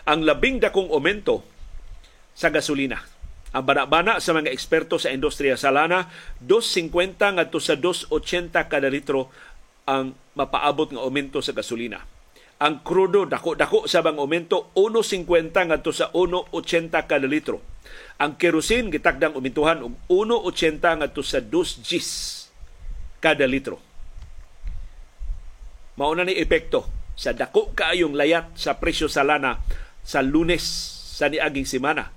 [0.08, 1.44] Ang labing dakong aumento
[2.32, 3.04] sa gasolina.
[3.52, 6.08] Ang bana-bana sa mga eksperto sa industriya sa lana
[6.40, 9.28] 2.50 ngadto sa 2.80 kada litro
[9.84, 12.00] ang mapaabot nga aumento sa gasolina.
[12.64, 16.56] Ang krudo dako-dako sa bang aumento 1.50 ngadto sa 1.80
[17.04, 17.73] kada litro
[18.22, 22.10] ang kerosene gitakdang umintuhan og 1.80 ngadto sa 2 Gs
[23.24, 23.80] kada litro.
[26.00, 29.62] Mauna ni epekto sa dako kaayong layat sa presyo sa lana
[30.02, 30.66] sa Lunes
[31.14, 32.10] sa niaging semana.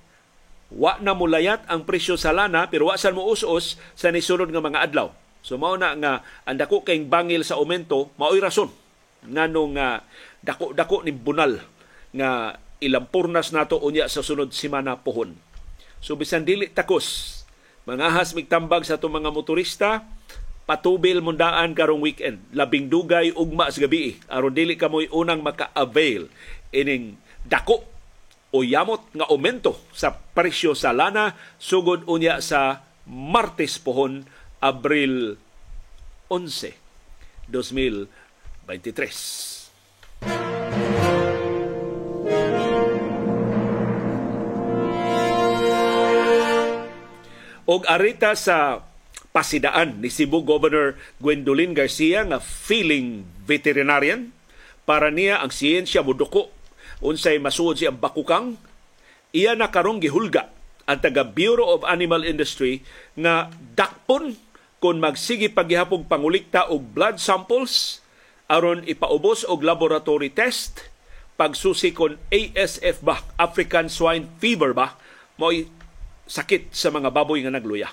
[0.73, 4.49] Wa na mo layat ang presyo sa lana pero wa sa mo us-us sa nisunod
[4.49, 5.13] nga mga adlaw.
[5.45, 8.67] So mao na nga ang dako kayong bangil sa aumento mao'y rason
[9.27, 10.03] nganong uh,
[10.45, 11.59] dako-dako ni bunal
[12.13, 15.33] nga ilang purnas nato unya sa sunod semana pohon
[16.07, 17.43] So bisan dili takos,
[17.83, 20.07] mangahas migtambag sa itong mga motorista,
[20.63, 22.39] patubil mundaan karong weekend.
[22.55, 26.31] Labing dugay ugma sa gabi aron dili ka mo'y unang maka-avail
[26.71, 27.83] ining dako
[28.55, 34.23] o yamot nga aumento sa presyo sa lana sugod unya sa Martes pohon
[34.63, 35.35] Abril
[36.31, 36.71] 11,
[37.51, 39.56] 2023.
[47.67, 48.81] Og arita sa
[49.35, 54.31] pasidaan ni Cebu Governor Gwendolyn Garcia nga feeling veterinarian
[54.87, 56.49] para niya ang siyensya muduko.
[57.03, 58.57] Unsay masuod siya bakukang
[59.35, 60.49] iya na karong gihulga
[60.87, 62.81] ang taga Bureau of Animal Industry
[63.19, 64.39] nga dakpon
[64.79, 67.99] kung magsige paghihapong pangulikta og blood samples
[68.47, 70.87] aron ipaubos og laboratory test.
[71.37, 73.21] Pagsusi kon ASF ba?
[73.37, 74.97] African Swine Fever ba?
[75.37, 75.53] Mo
[76.27, 77.89] sakit sa mga baboy nga nagluya.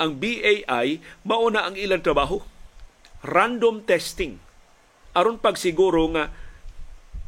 [0.00, 2.40] Ang BAI mauna ang ilang trabaho.
[3.20, 4.40] Random testing.
[5.10, 6.30] aron pagsiguro nga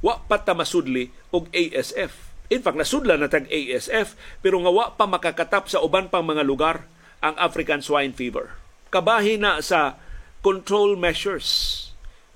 [0.07, 2.31] wa pa ta masudli og ASF.
[2.53, 6.47] In fact, nasudla na tag ASF pero nga wa pa makakatap sa uban pang mga
[6.47, 6.87] lugar
[7.19, 8.55] ang African swine fever.
[8.95, 9.99] Kabahin na sa
[10.47, 11.81] control measures.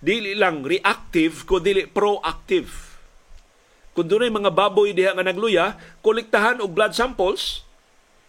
[0.03, 2.86] Dili lang reactive dili proactive
[3.97, 7.65] kung dunay mga baboy diha nga nagluya, kolektahan og blood samples.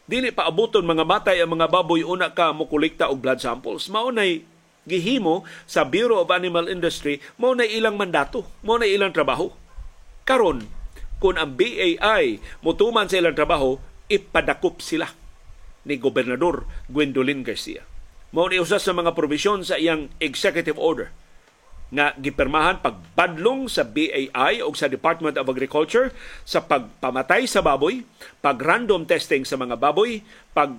[0.08, 3.91] Dili pa abuton mga matay ang mga baboy una ka mo kolekta og blood samples.
[3.91, 4.47] Mao nay
[4.88, 9.51] gihimo sa Bureau of Animal Industry, mao nay ilang mandato, mao nay ilang trabaho.
[10.23, 10.63] Karon,
[11.19, 13.75] kung ang BAI mutuman sa ilang trabaho,
[14.08, 15.12] ipadakop sila
[15.84, 17.84] ni Gobernador Gwendolyn Garcia.
[18.32, 21.12] Mao ni usas sa mga provision sa iyang executive order
[21.88, 26.12] nga gipermahan pagbadlong sa BAI o sa Department of Agriculture
[26.43, 28.04] sa pagpamatay sa baboy,
[28.43, 30.19] pag-random testing sa mga baboy,
[30.52, 30.76] pag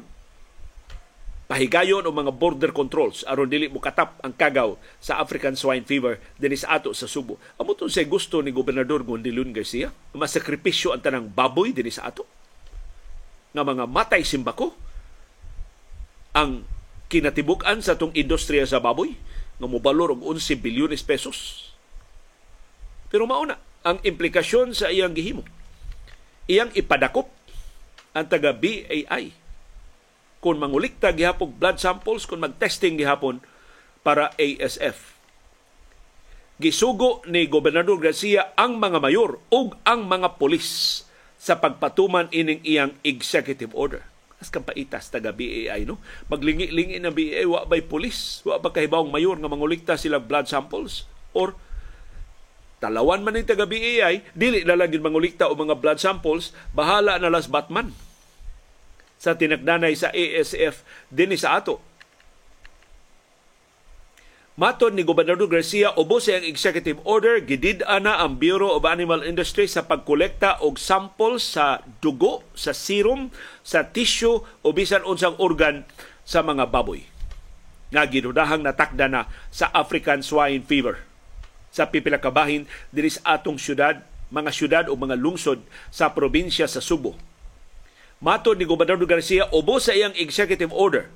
[1.48, 3.24] pahigayon o mga border controls.
[3.24, 7.40] Aron dili mo katap ang kagaw sa African swine fever dinhi sa ato sa Subo.
[7.56, 12.28] Amo tun say gusto ni gobernador Gondilon Garcia masakripisyo ang tanang baboy dinhi sa ato.
[13.56, 14.76] Nga mga matay simbako
[16.36, 16.68] ang
[17.08, 19.16] kinatibuk-an sa tong industriya sa baboy
[19.58, 21.70] nga mobalor og 11 bilyones pesos.
[23.10, 25.42] Pero mauna ang implikasyon sa iyang gihimo.
[26.48, 27.28] Iyang ipadakop
[28.16, 29.34] ang taga BAI
[30.38, 33.42] kung mangulikta gihapon blood samples kung magtesting gihapon
[34.06, 35.18] para ASF.
[36.58, 41.02] Gisugo ni Gobernador Garcia ang mga mayor ug ang mga pulis
[41.38, 44.07] sa pagpatuman ining iyang executive order
[44.38, 45.98] as kapaitas taga BAI no?
[46.30, 48.42] Maglingi-lingi ng BAI wa bay pulis?
[48.46, 51.10] Wa ba kahibawong mayor nga mangulikta sila blood samples?
[51.34, 51.58] Or
[52.78, 57.30] talawan man ni taga BAI dili na lang mangulikta o mga blood samples bahala na
[57.30, 57.90] las Batman.
[59.18, 61.82] Sa tinagdanay sa ASF dinhi sa ato
[64.58, 69.70] Maton ni Gobernador Garcia ubos ang executive order gidid ana ang Bureau of Animal Industry
[69.70, 73.30] sa pagkolekta og sample sa dugo, sa serum,
[73.62, 75.86] sa tissue o bisan unsang organ
[76.26, 77.06] sa mga baboy.
[77.94, 81.06] Nga ginudahang natakda na sa African swine fever.
[81.70, 82.66] Sa pipila ka bahin
[83.22, 84.02] atong syudad,
[84.34, 85.62] mga syudad o mga lungsod
[85.94, 87.14] sa probinsya sa Subo.
[88.18, 91.06] Maton ni Gobernador Garcia ubos sa iyang executive order.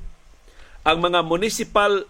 [0.86, 2.06] Ang mga municipal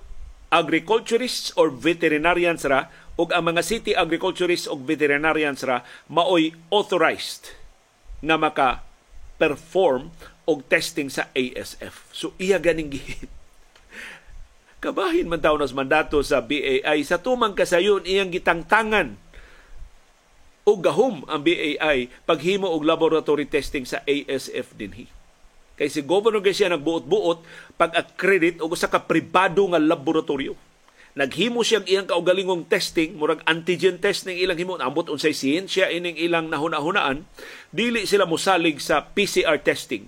[0.53, 5.81] agriculturists or veterinarians ra ug ang mga city agriculturists ug veterinarians ra
[6.13, 7.57] maoy authorized
[8.21, 8.85] nga maka
[9.41, 10.13] perform
[10.47, 12.13] og testing sa ASF.
[12.13, 13.27] So iya ganing gihit.
[14.83, 19.15] Kabahin man taon nas mandato sa BAI sa tumang kasayon iyang gitangtangan
[20.63, 25.22] og gahom ang BAI paghimo og laboratory testing sa ASF dinhi.
[25.83, 27.43] Kay si Governor Garcia nagbuot-buot
[27.75, 30.55] pag-accredit og usa ka pribado nga laboratorio.
[31.19, 36.15] Naghimo siyang iyang kaugalingong testing, murag antigen test ning ilang himo, ambot unsay siyensya ining
[36.23, 37.27] ilang nahuna-hunaan,
[37.75, 40.07] dili sila mosalig sa PCR testing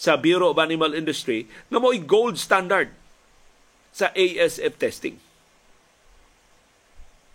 [0.00, 2.88] sa Bureau of Animal Industry nga mo'y gold standard
[3.92, 5.20] sa ASF testing.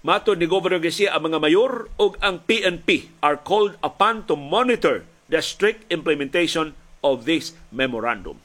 [0.01, 5.05] Mato ni Governor Garcia ang mga mayor o ang PNP are called upon to monitor
[5.29, 6.73] the strict implementation
[7.05, 8.41] of this memorandum.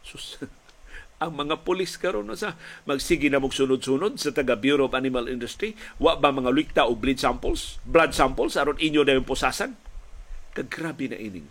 [0.00, 0.40] Sus,
[1.22, 2.56] ang mga pulis karon sa
[2.88, 6.96] magsige na mog sunod-sunod sa taga Bureau of Animal Industry wa ba mga likta o
[6.96, 9.76] blood samples blood samples aron inyo na yung posasan
[10.56, 11.44] kagrabe na ining.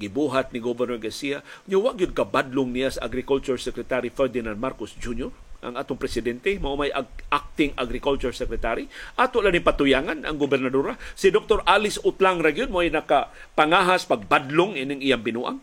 [0.00, 5.28] Gibuhat ni Governor Garcia nya wa gyud kabadlong niya sa Agriculture Secretary Ferdinand Marcos Jr
[5.60, 6.88] ang atong presidente mao may
[7.28, 8.88] acting agriculture secretary
[9.20, 11.60] ato lang ni patuyangan ang gobernadora si Dr.
[11.68, 15.60] Alice Utlang ra gyud mo naka pangahas pagbadlong ining iyang binuang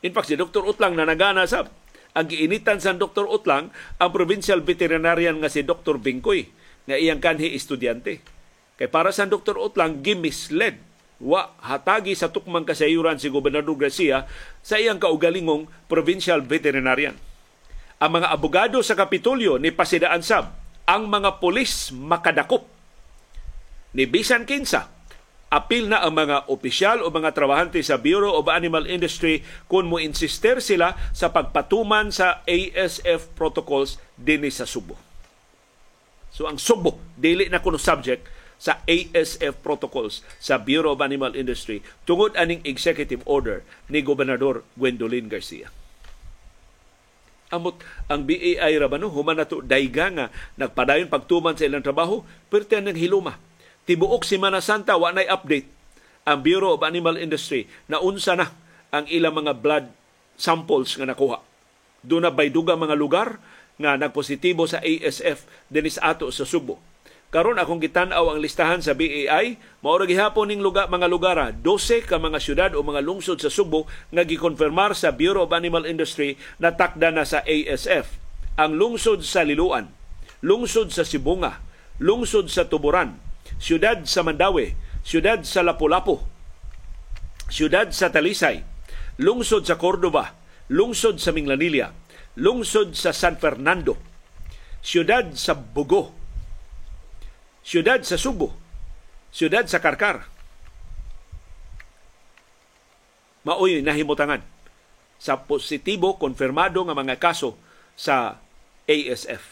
[0.00, 0.64] in fact si Dr.
[0.64, 1.68] Utlang na nagana sa
[2.12, 3.28] ang giinitan sa Dr.
[3.28, 6.00] Utlang ang provincial veterinarian nga si Dr.
[6.00, 6.48] Bingkoy
[6.88, 8.24] nga iyang kanhi estudyante
[8.80, 9.60] kay para sa Dr.
[9.60, 10.80] Utlang gimisled
[11.22, 14.26] wa hatagi sa tukmang kasayuran si Gobernador Garcia
[14.64, 17.14] sa iyang kaugalingong provincial veterinarian
[18.02, 20.50] ang mga abogado sa Kapitolyo ni Pasidaan Sab,
[20.90, 22.66] ang mga pulis makadakop.
[23.94, 24.90] Ni Bisan Kinsa,
[25.46, 30.02] apil na ang mga opisyal o mga trabahante sa Bureau of Animal Industry kung mo
[30.02, 34.98] insister sila sa pagpatuman sa ASF protocols dinhi sa Subo.
[36.34, 38.26] So ang Subo, dili na kuno subject
[38.58, 45.30] sa ASF protocols sa Bureau of Animal Industry tungod aning executive order ni Gobernador Gwendolyn
[45.30, 45.70] Garcia
[47.52, 47.76] amot
[48.08, 52.96] ang BAI ra no human nato dayga nga nagpadayon pagtuman sa ilang trabaho perti nang
[52.96, 53.36] hiluma
[53.84, 55.68] tibuok Semana Santa wa nay update
[56.22, 58.50] ang Bureau of Animal Industry na unsa na
[58.94, 59.86] ang ilang mga blood
[60.38, 61.42] samples nga nakuha.
[62.02, 63.38] Doon na bay duga mga lugar
[63.78, 66.78] nga nagpositibo sa ASF dinis ato sa Subo.
[67.32, 72.04] Karon akong gitan-aw ang listahan sa BAI, mao ra gihapon ning lugar mga lugar 12
[72.04, 76.36] ka mga syudad o mga lungsod sa Subo nga gikonfirmar sa Bureau of Animal Industry
[76.60, 78.20] na takda na sa ASF.
[78.60, 79.88] Ang lungsod sa Liluan,
[80.44, 81.64] lungsod sa Sibunga,
[82.04, 83.16] lungsod sa Tuburan,
[83.56, 86.20] syudad sa Mandawi, syudad sa Lapu-Lapu,
[87.48, 88.60] syudad sa Talisay,
[89.16, 90.36] lungsod sa Cordoba,
[90.68, 91.96] lungsod sa Minglanilla,
[92.36, 93.96] lungsod sa San Fernando,
[94.84, 96.21] syudad sa Bugo,
[97.62, 98.52] syudad sa Subo,
[99.30, 100.26] syudad sa Karkar.
[103.42, 104.42] Maoy nahimutangan
[105.18, 107.58] sa positibo konfirmado nga mga kaso
[107.98, 108.38] sa
[108.86, 109.42] ASF.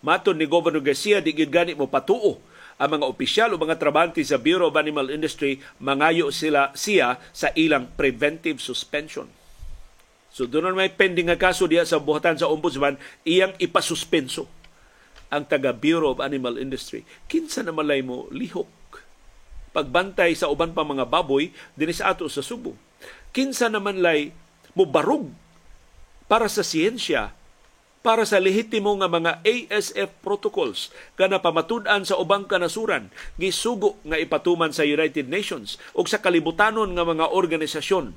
[0.00, 2.40] Maton ni Governor Garcia di gid gani mo patuo
[2.80, 7.52] ang mga opisyal o mga trabante sa Bureau of Animal Industry mangayo sila siya sa
[7.52, 9.28] ilang preventive suspension.
[10.32, 14.48] So doon may pending nga kaso diya sa buhatan sa ombudsman iyang ipasuspenso
[15.30, 17.06] ang taga Bureau of Animal Industry.
[17.30, 18.68] Kinsa na malay mo lihok
[19.70, 22.74] pagbantay sa uban pa mga baboy dinhi sa ato sa Subo.
[23.30, 24.34] Kinsa naman lay
[24.74, 25.30] mo barug
[26.26, 27.34] para sa siyensya
[28.00, 30.88] para sa lehitimo nga mga ASF protocols
[31.20, 37.04] kana pamatud-an sa ubang kanasuran gisugo nga ipatuman sa United Nations ug sa kalibutanon nga
[37.04, 38.16] mga organisasyon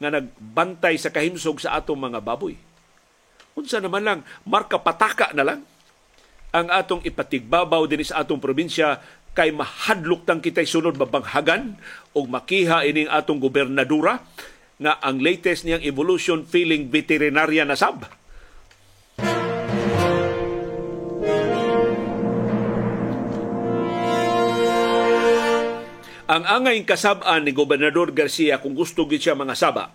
[0.00, 2.56] nga nagbantay sa kahimsog sa atong mga baboy.
[3.52, 5.60] Unsa naman lang marka pataka na lang
[6.50, 8.98] ang atong ipatigbabaw din sa atong probinsya
[9.30, 11.78] kay mahadlok tang kitay sunod mabanghagan
[12.10, 14.18] o makiha ining atong gobernadura
[14.80, 18.08] nga ang latest niyang evolution feeling veterinarya na sab.
[26.30, 29.90] Ang angay kasab-an ni Gobernador Garcia kung gusto gid siya mga saba,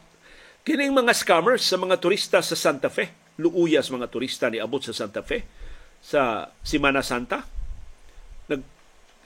[0.68, 3.08] kining mga scammers sa mga turista sa Santa Fe,
[3.39, 5.48] luuyas mga turista ni abot sa Santa Fe,
[6.06, 7.41] sa Semana Santa.
[8.46, 8.62] Nag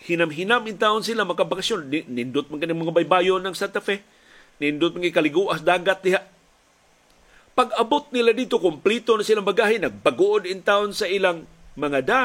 [0.08, 1.92] hinam-hinam in taon sila makabakasyon.
[2.08, 4.00] Nindot man kanang mga baybayon ng Santa Fe.
[4.63, 6.24] Nindot mga kaliguas dagat diha.
[7.52, 11.44] Pag abot nila dito, kompleto na silang bagahe, nagbagood in town sa ilang
[11.76, 12.24] mga da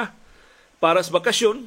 [0.79, 1.67] para sa bakasyon,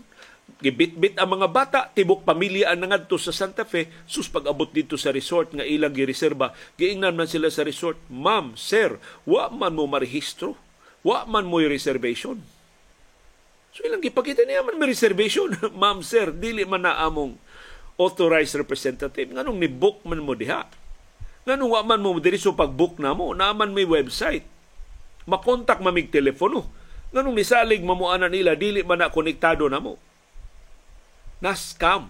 [0.64, 5.12] gibit-bit ang mga bata, tibok pamilya ang nangadto sa Santa Fe, sus pag-abot dito sa
[5.12, 8.96] resort nga ilang gireserba, giingnan man sila sa resort, Ma'am, sir,
[9.28, 10.56] wa man mo marehistro,
[11.04, 12.40] wa man mo reservation
[13.78, 15.54] So ilang gipakita niya man may reservation.
[15.86, 17.38] Ma'am sir, dili man na among
[17.94, 19.30] authorized representative.
[19.30, 20.66] Nganong ni-book man mo diha.
[21.46, 23.38] Nganong wa man mo diri so pag-book na mo.
[23.38, 24.50] Naaman may website.
[25.30, 26.66] Makontak mamig telepono.
[27.14, 30.02] Nganong nisalig mamuanan nila, dili man na konektado na mo.
[31.38, 32.10] Na-scam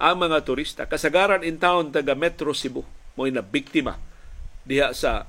[0.00, 0.88] ang mga turista.
[0.88, 2.88] Kasagaran in town taga Metro Cebu.
[3.20, 4.00] Mo'y na biktima
[4.64, 5.28] diha sa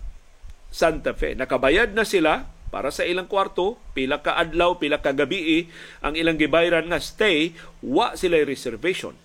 [0.72, 1.36] Santa Fe.
[1.36, 5.66] Nakabayad na sila para sa ilang kwarto, pila ka adlaw, pila ka gabi
[6.06, 9.18] ang ilang gibayran nga stay, wa sila reservation.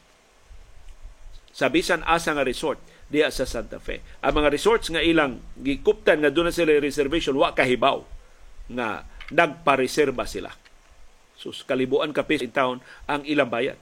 [1.53, 2.81] Sa bisan asa nga resort
[3.13, 4.01] diya sa Santa Fe.
[4.25, 8.01] Ang mga resorts nga ilang gikuptan nga doon na sila reservation, wa kahibaw
[8.73, 10.51] nga nagpareserba sila.
[11.37, 13.77] So, kalibuan ka in town ang ilang bayad.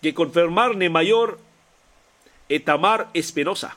[0.00, 1.36] Gikonfirmar ni Mayor
[2.48, 3.76] Itamar Espinosa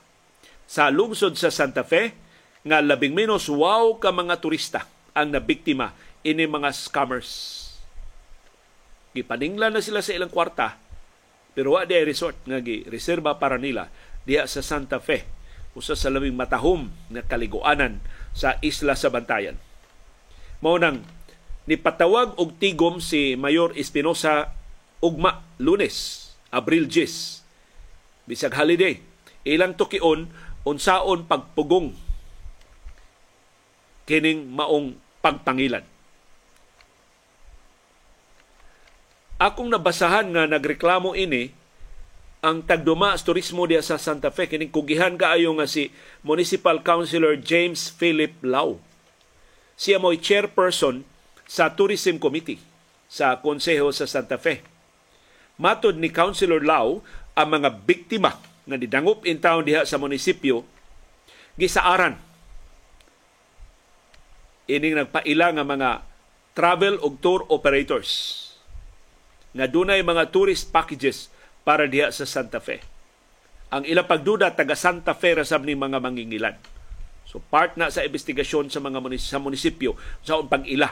[0.64, 2.16] sa lungsod sa Santa Fe
[2.62, 4.86] nga labing menos wow ka mga turista
[5.18, 7.32] ang nabiktima ini mga scammers.
[9.12, 10.78] Gipaningla na sila sa ilang kwarta
[11.52, 13.92] pero wa resort nga gi-reserba para nila
[14.24, 15.28] diha sa Santa Fe
[15.76, 18.00] usa sa labing matahom nga kaliguanan
[18.32, 19.56] sa isla sa Bantayan.
[20.64, 21.04] Mao nang
[21.66, 24.54] nipatawag og tigom si Mayor Espinosa
[25.02, 28.30] ugma Lunes, Abril 10.
[28.30, 29.02] Bisag holiday,
[29.48, 30.30] ilang tukion
[30.62, 32.11] unsaon pagpugong
[34.06, 35.86] kining maong pagpangilan.
[39.42, 41.50] Akong nabasahan nga nagreklamo ini
[42.42, 45.94] ang tagduma sa turismo diya sa Santa Fe kining kugihan kaayo nga si
[46.26, 48.82] Municipal Councilor James Philip Lau.
[49.78, 51.06] Siya mo'y chairperson
[51.50, 52.62] sa Tourism Committee
[53.10, 54.62] sa Konseho sa Santa Fe.
[55.58, 57.06] Matod ni Councilor Lau,
[57.38, 60.62] ang mga biktima nga nidangop in town diha sa munisipyo
[61.58, 62.18] gisaaran
[64.70, 65.90] ining nagpaila nga mga
[66.52, 68.40] travel ug tour operators
[69.52, 71.28] nga dunay mga tourist packages
[71.62, 72.80] para diha sa Santa Fe.
[73.72, 76.56] Ang ilang pagduda taga Santa Fe ra sab ni mga mangingilan.
[77.28, 80.92] So part na sa investigasyon sa mga munis- sa munisipyo sa pag-ila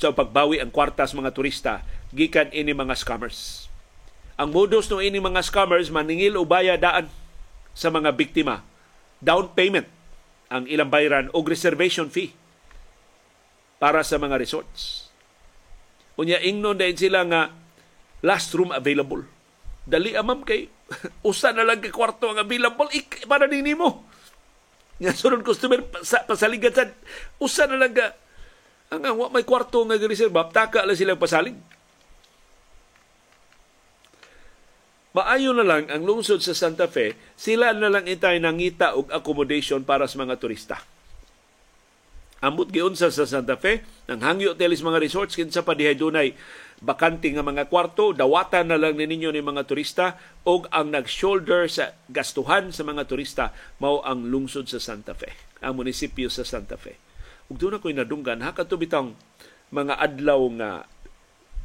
[0.00, 1.84] sa pagbawi ang kwarta sa mga turista
[2.14, 3.68] gikan ini mga scammers.
[4.40, 7.10] Ang modus no ini mga scammers maningil o bayadaan
[7.76, 8.64] sa mga biktima.
[9.20, 9.99] Down payment
[10.50, 12.34] ang ilang bayaran o reservation fee
[13.78, 15.08] para sa mga resorts.
[16.18, 17.54] Unya ingnon din sila nga
[18.20, 19.24] last room available.
[19.86, 20.68] Dali amam kay
[21.30, 24.04] usa na lang kay kwarto ang available ik para nini mo.
[25.00, 26.92] Nga sunod customer sa pasaligan sa
[27.40, 28.12] usa na lang ka
[28.90, 31.56] ang ang may kwarto nga reserve taka lang silang pasalig.
[35.10, 39.82] Maayo na lang ang lungsod sa Santa Fe, sila na lang itay nangita og accommodation
[39.82, 40.78] para sa mga turista.
[42.40, 46.32] Ambot giunsa sa Santa Fe, nang hangyo telis mga resorts kinsa pa dihay dunay
[46.80, 50.16] bakante nga mga kwarto, dawatan na lang ninyo ni mga turista
[50.48, 55.76] og ang nag-shoulder sa gastuhan sa mga turista mao ang lungsod sa Santa Fe, ang
[55.76, 56.96] munisipyo sa Santa Fe.
[57.52, 59.12] Ug doon ako'y nadunggan, ha katubitang
[59.74, 60.70] mga adlaw nga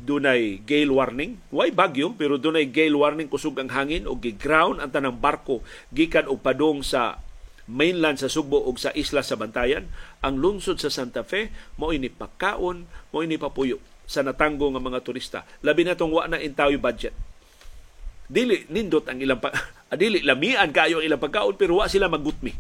[0.02, 1.40] dunay gale warning.
[1.52, 5.64] Why bagyo pero dunay gale warning kusog ang hangin o gi-ground ang tanang barko
[5.96, 7.24] gikan og padong sa
[7.66, 9.88] mainland sa Sugbo ug sa isla sa Bantayan.
[10.22, 15.00] Ang lungsod sa Santa Fe mo ini pagkaon, mo ini papuyo sa natanggo nga mga
[15.02, 15.40] turista.
[15.66, 17.16] Labi na tong wa na intawi budget.
[18.26, 19.54] Dili nindot ang ilang pa,
[20.02, 22.54] dili lamian kayo ang ilang pagkaon pero wa sila magutmi.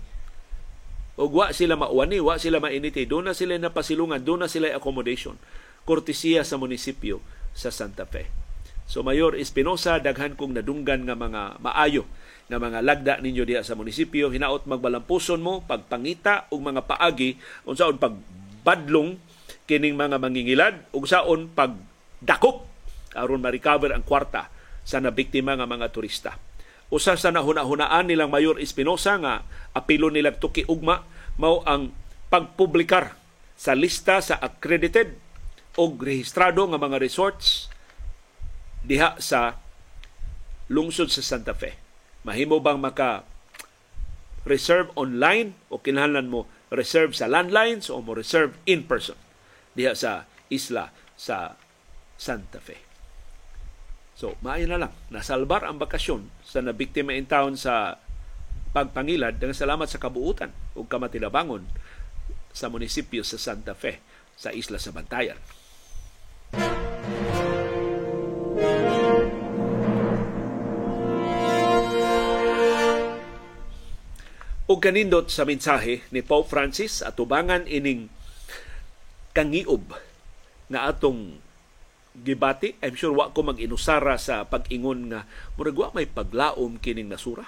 [1.15, 3.07] O wa sila mauwani, wa sila mainiti.
[3.07, 5.39] Doon na sila napasilungan, doon na sila accommodation
[5.85, 7.21] kortesiya sa munisipyo
[7.55, 8.27] sa Santa Fe.
[8.85, 12.05] So Mayor Espinosa, daghan kong nadunggan nga mga maayo
[12.45, 17.97] nga mga lagda ninyo diha sa munisipyo, hinaot magbalampuson mo, pagpangita og mga paagi, unsaon
[17.97, 19.17] pagbadlong
[19.65, 22.69] kining mga mangingilad, ug saon pagdakop
[23.17, 24.53] aron ma-recover ang kwarta
[24.85, 26.37] sa nabiktima nga mga turista.
[26.93, 29.41] Usa sa nahuna-hunaan nilang Mayor Espinosa nga
[29.73, 31.01] apilo nila tuki ugma
[31.41, 31.89] mao ang
[32.29, 33.17] pagpublikar
[33.57, 35.17] sa lista sa accredited
[35.75, 37.67] og rehistrado nga mga resorts
[38.85, 39.59] diha sa
[40.71, 41.75] lungsod sa Santa Fe.
[42.25, 43.27] Mahimo bang maka
[44.45, 49.17] reserve online o kinahanglan mo reserve sa landlines o mo reserve in person
[49.73, 51.59] diha sa isla sa
[52.15, 52.79] Santa Fe.
[54.15, 54.93] So, maayo na lang.
[55.11, 57.99] Nasalbar ang bakasyon sa nabiktima in town sa
[58.71, 61.67] pagpangilad dengan salamat sa kabuutan o kamatilabangon
[62.55, 63.99] sa munisipyo sa Santa Fe
[64.39, 65.35] sa isla sa Bantayan.
[74.65, 78.09] O kanindot sa mensahe ni Pope Francis at tubangan ining
[79.29, 79.93] kangiob
[80.73, 81.37] nga atong
[82.17, 82.73] gibati.
[82.81, 87.45] I'm sure wa ko mag-inusara sa pag-ingon nga murag wa may paglaom kining nasura.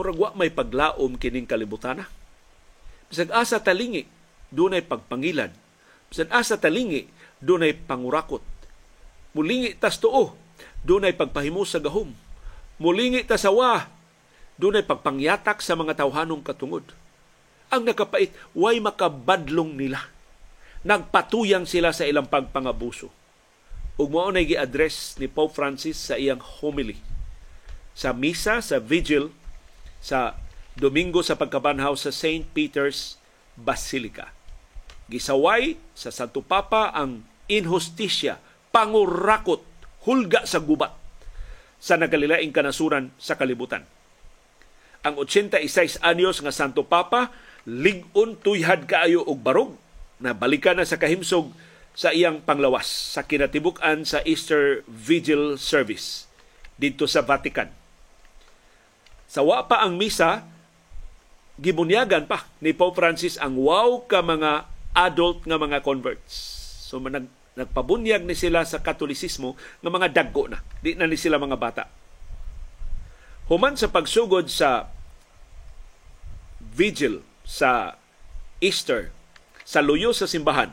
[0.00, 2.08] Murag wa may paglaom kining kalibutana.
[3.12, 4.08] Bisag asa talingi
[4.48, 5.52] dunay pagpangilad.
[6.08, 7.10] Bisag asa talingi
[7.44, 8.40] dunay pangurakot.
[9.36, 10.32] Mulingi tas tuo,
[10.80, 12.16] dunay pagpahimo sa gahom.
[12.80, 13.84] Mulingi ta sa wa,
[14.56, 16.88] dunay pagpangyatak sa mga tawhanong katungod.
[17.68, 20.08] Ang nakapait, way makabadlong nila.
[20.84, 23.12] Nagpatuyang sila sa ilang pagpangabuso.
[24.00, 26.98] Ug mao na gi-address ni Pope Francis sa iyang homily
[27.94, 29.30] sa misa sa vigil
[30.02, 30.36] sa
[30.74, 32.42] Domingo sa pagkabanhaw sa St.
[32.50, 33.14] Peter's
[33.54, 34.34] Basilica.
[35.06, 38.40] Gisaway sa Santo Papa ang inhustisya,
[38.72, 39.62] pangurakot,
[40.04, 40.92] hulga sa gubat
[41.84, 43.84] sa nagalilaing kanasuran sa kalibutan.
[45.04, 47.28] Ang 86 anyos nga Santo Papa
[47.68, 49.76] ligon tuyhad kaayo og barog
[50.16, 51.52] na balikan na sa kahimsog
[51.92, 56.24] sa iyang panglawas sa kinatibuk-an sa Easter Vigil Service
[56.80, 57.68] dito sa Vatican.
[59.28, 60.48] Sa wa pa ang misa,
[61.60, 64.66] gibunyagan pa ni Pope Francis ang wow ka mga
[64.96, 66.53] adult nga mga converts
[66.94, 67.26] So nag,
[67.58, 70.62] nagpabunyag ni sila sa katolisismo ng mga daggo na.
[70.78, 71.90] Di na ni sila mga bata.
[73.50, 74.94] Human sa pagsugod sa
[76.62, 77.98] vigil sa
[78.62, 79.10] Easter
[79.66, 80.70] sa luyo sa simbahan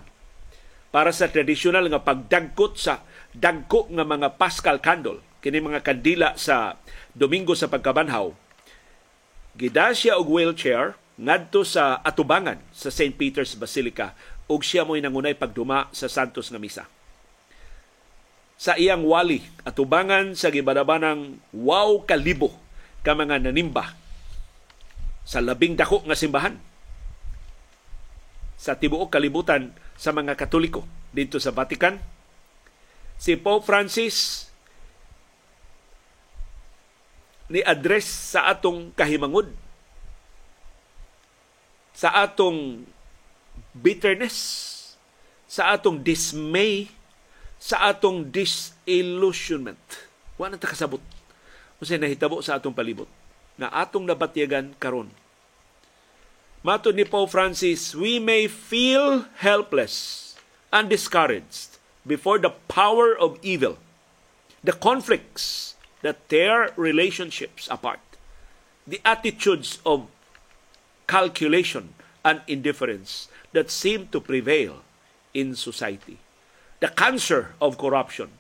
[0.93, 3.01] para sa tradisyonal nga pagdagkot sa
[3.34, 6.78] dagko nga mga Paschal candle kini mga kandila sa
[7.17, 8.30] Domingo sa pagkabanhaw
[9.57, 13.13] gidasya og wheelchair ngadto sa atubangan sa St.
[13.13, 14.15] Peter's Basilica
[14.48, 16.86] ug siya mo'y nangunay pagduma sa Santos nga misa.
[18.62, 22.54] Sa iyang wali atubangan sa gibadabanang wow kalibo
[23.02, 23.98] ka mga nanimba
[25.26, 26.62] sa labing dako nga simbahan
[28.62, 31.98] sa tibuok kalibutan sa mga Katoliko dito sa Vatican.
[33.18, 34.50] Si Pope Francis
[37.50, 39.50] ni address sa atong kahimangod
[41.92, 42.86] sa atong
[43.76, 44.78] bitterness,
[45.47, 46.88] sa atong dismay,
[47.60, 49.82] sa atong disillusionment.
[50.39, 51.04] Wa na ta kasabot.
[51.84, 53.10] Unsay nahitabo sa atong palibot
[53.60, 55.12] na atong nabatyagan karon.
[56.62, 60.38] Mato ni Pope Francis, we may feel helpless
[60.70, 63.82] and discouraged before the power of evil,
[64.62, 65.74] the conflicts
[66.06, 68.02] that tear relationships apart,
[68.86, 70.06] the attitudes of
[71.10, 74.82] calculation and indifference that seem to prevail
[75.34, 76.20] in society,
[76.80, 78.32] the cancer of corruption,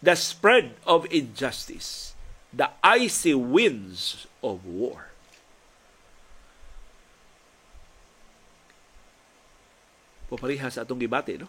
[0.00, 2.14] the spread of injustice,
[2.52, 5.12] the icy winds of war.
[10.32, 11.48] Papariha sa atong gibati, no?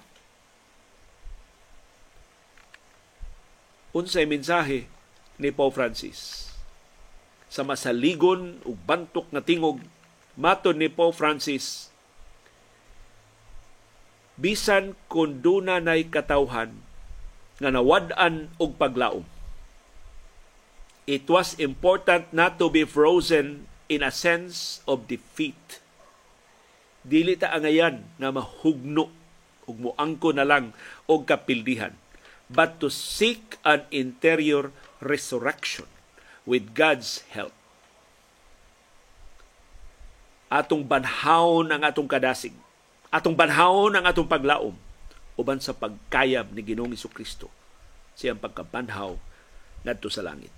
[3.93, 4.89] Unsay mensahe
[5.37, 6.49] ni Pope Francis
[7.45, 9.77] sa masaligon ug bantok nga tingog
[10.33, 11.92] maton ni Pope Francis
[14.39, 16.73] bisan kung duna nay katawhan
[17.61, 19.25] nga nawad-an og paglaom.
[21.03, 25.83] It was important not to be frozen in a sense of defeat.
[27.03, 29.11] Dili ta angayan na mahugno
[29.67, 30.71] ug moangko na lang
[31.11, 31.95] og kapildihan
[32.53, 34.71] but to seek an interior
[35.01, 35.87] resurrection
[36.45, 37.55] with God's help.
[40.53, 42.53] Atong banhawon ang atong kadasig.
[43.13, 44.73] Atong banhawon ang atong paglaom
[45.37, 47.53] uban sa pagkayab ni Ginoong Kristo
[48.17, 49.13] siyang pagkabanhaw
[49.85, 50.53] ngadto sa langit.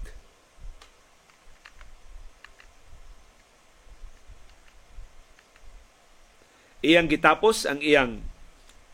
[6.79, 8.23] Iyang gitapos ang iyang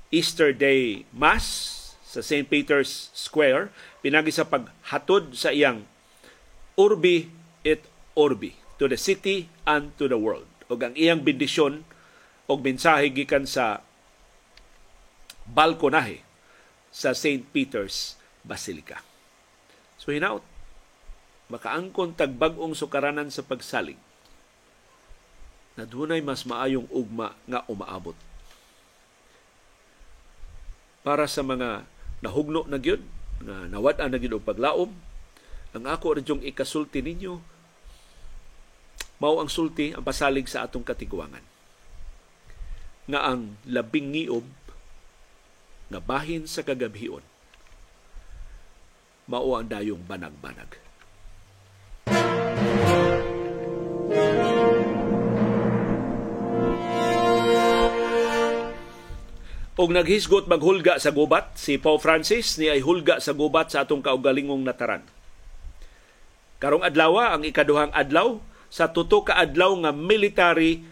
[0.10, 2.48] Easter Day Mass sa St.
[2.50, 3.70] Peter's Square
[4.02, 5.86] pinagi sa paghatod sa iyang
[6.80, 7.30] Urbi
[7.62, 7.86] et
[8.18, 10.48] Orbi to the city and to the world.
[10.72, 11.84] O ang iyang bendisyon
[12.50, 13.86] o mensahe gikan sa
[15.46, 16.24] balkonahe
[16.92, 17.44] sa St.
[17.50, 19.00] Peter's Basilica.
[20.02, 20.44] So hinaut,
[21.52, 24.00] makaangkon tagbag-ong sukaranan sa pagsalig
[25.80, 28.18] na dunay mas maayong ugma nga umaabot.
[31.02, 31.88] Para sa mga
[32.22, 33.02] nahugno na gyud
[33.42, 34.92] nga nawad-an na gyud og paglaom,
[35.72, 37.40] ang ako radyong ikasulti ninyo
[39.22, 41.51] mao ang sulti ang pasalig sa atong katiguangan
[43.10, 44.46] nga ang labing ngiob
[45.92, 47.26] nga bahin sa kagabhion
[49.32, 50.76] mao ang dayong banag-banag.
[59.82, 64.04] Og naghisgot maghulga sa gubat si Pope Francis ni ay hulga sa gubat sa atong
[64.04, 65.02] kaugalingong nataran.
[66.62, 68.38] Karong adlaw ang ikaduhang adlaw
[68.70, 70.86] sa tuto ka adlaw nga military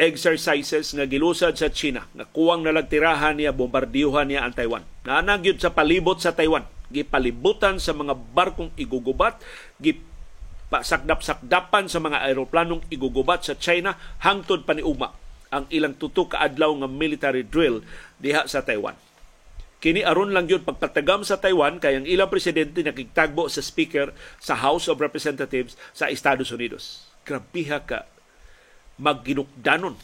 [0.00, 4.88] exercises nga gilusad sa China nga kuwang nalagtirahan niya bombardiyuhan niya ang Taiwan.
[5.04, 9.38] Naanagyod sa palibot sa Taiwan gipalibutan sa mga barkong igugubat,
[9.78, 15.14] gipasakdap-sakdapan sa mga aeroplanong igugubat sa China hangtod paniugma
[15.50, 17.82] ang ilang tutok kaadlaw nga military drill
[18.18, 18.94] diha sa Taiwan.
[19.80, 24.52] Kini aron lang yun pagpatagam sa Taiwan kay ang ilang presidente nakigtagbo sa speaker sa
[24.60, 27.08] House of Representatives sa Estados Unidos.
[27.24, 28.04] Grabiha ka
[29.00, 29.96] magginukdanon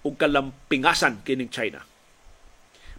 [0.00, 1.84] ug kalampingasan kining China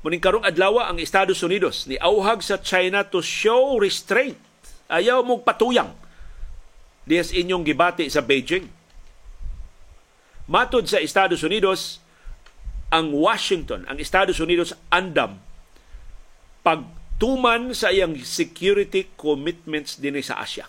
[0.01, 4.37] Muning karong adlaw ang Estados Unidos ni auhag sa China to show restraint.
[4.89, 5.93] Ayaw mong patuyang.
[7.05, 8.65] Diyas inyong gibati sa Beijing.
[10.49, 12.01] Matod sa Estados Unidos,
[12.89, 15.37] ang Washington, ang Estados Unidos andam
[16.65, 20.65] pagtuman sa iyang security commitments din sa Asia.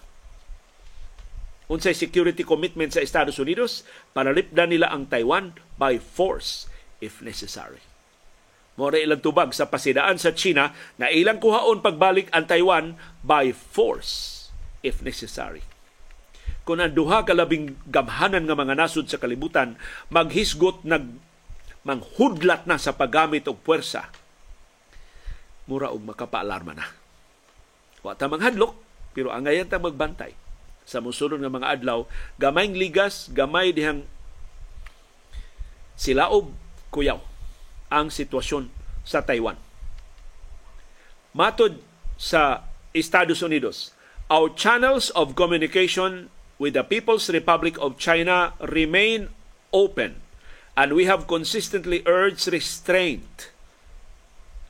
[1.73, 3.81] Unsay security commitment sa Estados Unidos,
[4.13, 6.69] panalipdan nila ang Taiwan by force
[7.01, 7.81] if necessary.
[8.77, 14.45] Mora ilang tubag sa pasidaan sa China na ilang kuhaon pagbalik ang Taiwan by force
[14.85, 15.65] if necessary.
[16.69, 19.81] Kung ang duha kalabing gamhanan nga mga nasod sa kalibutan
[20.13, 21.09] maghisgot nag
[21.89, 24.13] manghudlat na sa paggamit og puwersa,
[25.65, 26.87] mura og makapaalarma na.
[28.05, 28.77] Wa ta manghadlok,
[29.17, 30.43] pero angayan ta magbantay
[30.85, 32.05] sa musulod nga mga adlaw,
[32.39, 34.07] gamayng ligas, gamay dihang
[35.95, 36.51] silaob
[36.91, 37.21] kuyaw
[37.93, 38.73] ang sitwasyon
[39.07, 39.59] sa Taiwan.
[41.33, 41.81] Matod
[42.21, 43.97] sa Estados Unidos,
[44.29, 46.29] our channels of communication
[46.61, 49.33] with the People's Republic of China remain
[49.73, 50.21] open
[50.77, 53.53] and we have consistently urged restraint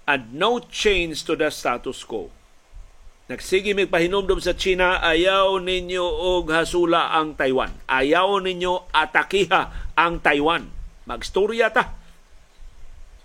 [0.07, 2.31] and no change to the status quo.
[3.31, 7.71] Nagsige mig pahinomdom sa China, ayaw ninyo og hasula ang Taiwan.
[7.87, 10.67] Ayaw ninyo atakiha ang Taiwan.
[11.07, 12.03] Magstorya ta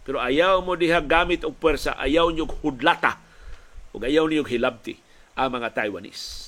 [0.08, 3.20] pero ayaw mo diha gamit og puwersa, ayaw nyo hudlata
[3.92, 4.96] ug ayaw niyog hilabti
[5.36, 6.48] ang mga Taiwanese.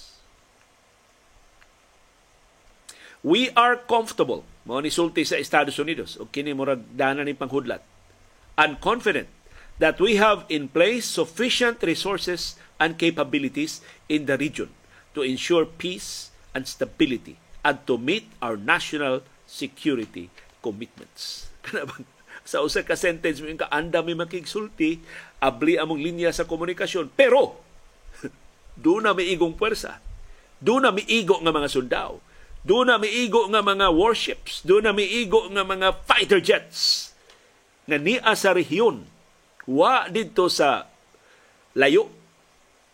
[3.20, 7.84] We are comfortable, mo ni sulti sa Estados Unidos, o kini murag dana ni panghudlat,
[8.56, 9.28] and confident
[9.84, 14.72] that we have in place sufficient resources and capabilities in the region
[15.14, 20.32] to ensure peace and stability and to meet our national security
[20.64, 21.52] commitments.
[22.50, 24.98] sa usa ka sentence mo ka anda mi makigsulti
[25.38, 27.14] abli among linya sa komunikasyon.
[27.14, 27.62] Pero
[28.84, 30.02] do na miigong puwersa.
[30.58, 32.20] Do na miigo nga mga sundao.
[32.66, 34.66] Do na miigo nga mga warships.
[34.66, 37.14] Do na miigo nga mga fighter jets.
[37.88, 39.08] Nga niya sa rehiyon
[39.70, 40.90] wa didto sa
[41.78, 42.19] layo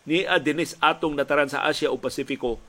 [0.06, 2.62] ni Adenis atong nataran sa Asia o Pasifiko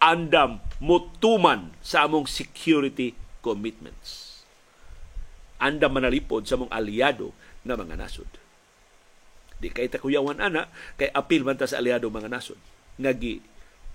[0.00, 3.12] andam mutuman sa among security
[3.44, 4.28] commitments
[5.58, 7.34] anda manalipod sa mong aliado
[7.66, 8.30] nga mga nasod.
[9.58, 12.58] Di kay takuyawan ana, kay apil man ta sa aliado mga nasod.
[13.02, 13.42] Ngagi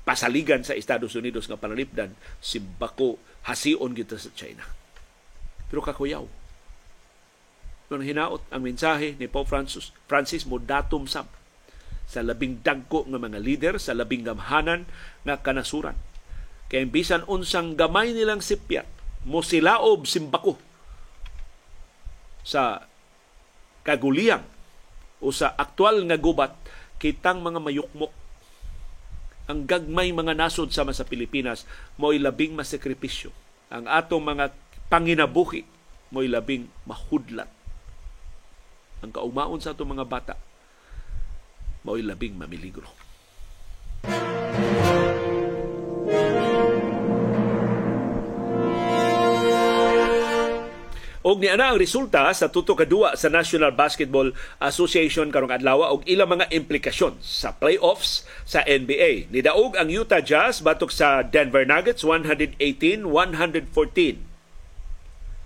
[0.03, 2.11] pasaligan sa Estados Unidos nga panalipdan,
[2.43, 3.15] si Bako
[3.47, 4.67] hasion kita sa China.
[5.71, 6.27] Pero kakuyaw.
[7.87, 11.31] Nung hinaot ang mensahe ni Pope Francis, Francis mo datum sab
[12.13, 14.85] sa labing dagko nga mga leader sa labing gamhanan
[15.25, 15.97] nga kanasuran.
[16.69, 18.85] Kay bisan unsang gamay nilang sipyat,
[19.25, 20.61] mo silaob simbako
[22.45, 22.85] sa
[23.81, 24.45] kaguliyang
[25.23, 26.53] o sa aktual nga gubat
[27.01, 28.13] kitang mga mayukmok
[29.43, 31.67] ang gagmay mga nasod sama sa Pilipinas
[31.99, 33.27] mo'y labing masakripisyo.
[33.67, 34.55] Ang atong mga
[34.87, 35.67] panginabuhi
[36.15, 37.51] mo'y labing mahudlat.
[39.03, 40.35] Ang kaumaon sa atong mga bata
[41.83, 42.87] mo'y labing mamiligro.
[51.23, 56.03] Og ni ana ang resulta sa tuto kadua sa National Basketball Association karong adlaw og
[56.03, 59.31] ilang mga implikasyon sa playoffs sa NBA.
[59.31, 63.07] Nidaog ang Utah Jazz batok sa Denver Nuggets 118-114.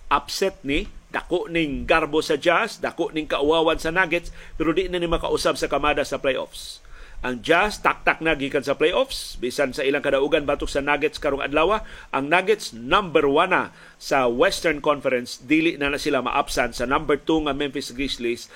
[0.09, 5.01] Upset ni dako ning garbo sa Jazz, dako ning kauwawan sa Nuggets pero di na
[5.01, 6.85] ni makausab sa kamada sa playoffs.
[7.25, 11.41] Ang Jazz taktak na gikan sa playoffs bisan sa ilang kadaugan batok sa Nuggets karong
[11.41, 11.81] adlaw.
[12.13, 17.17] Ang Nuggets number 1 na sa Western Conference dili na na sila maapsan sa number
[17.17, 18.53] 2 nga Memphis Grizzlies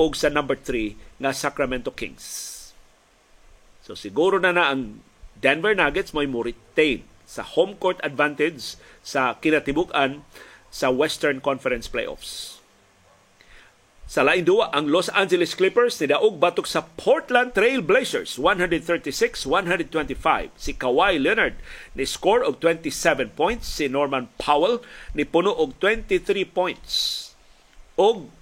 [0.00, 2.24] o sa number 3 nga Sacramento Kings.
[3.84, 5.04] So siguro na na ang
[5.36, 10.24] Denver Nuggets may mo retain sa home court advantage sa kinatibuk-an
[10.68, 12.58] sa Western Conference playoffs.
[14.08, 19.44] Sa lain duwa, ang Los Angeles Clippers nidaog batok sa Portland Trail Blazers 136-125.
[20.56, 21.60] Si Kawhi Leonard
[21.92, 24.80] ni score og 27 points, si Norman Powell
[25.12, 26.92] ni puno og 23 points.
[28.00, 28.32] Og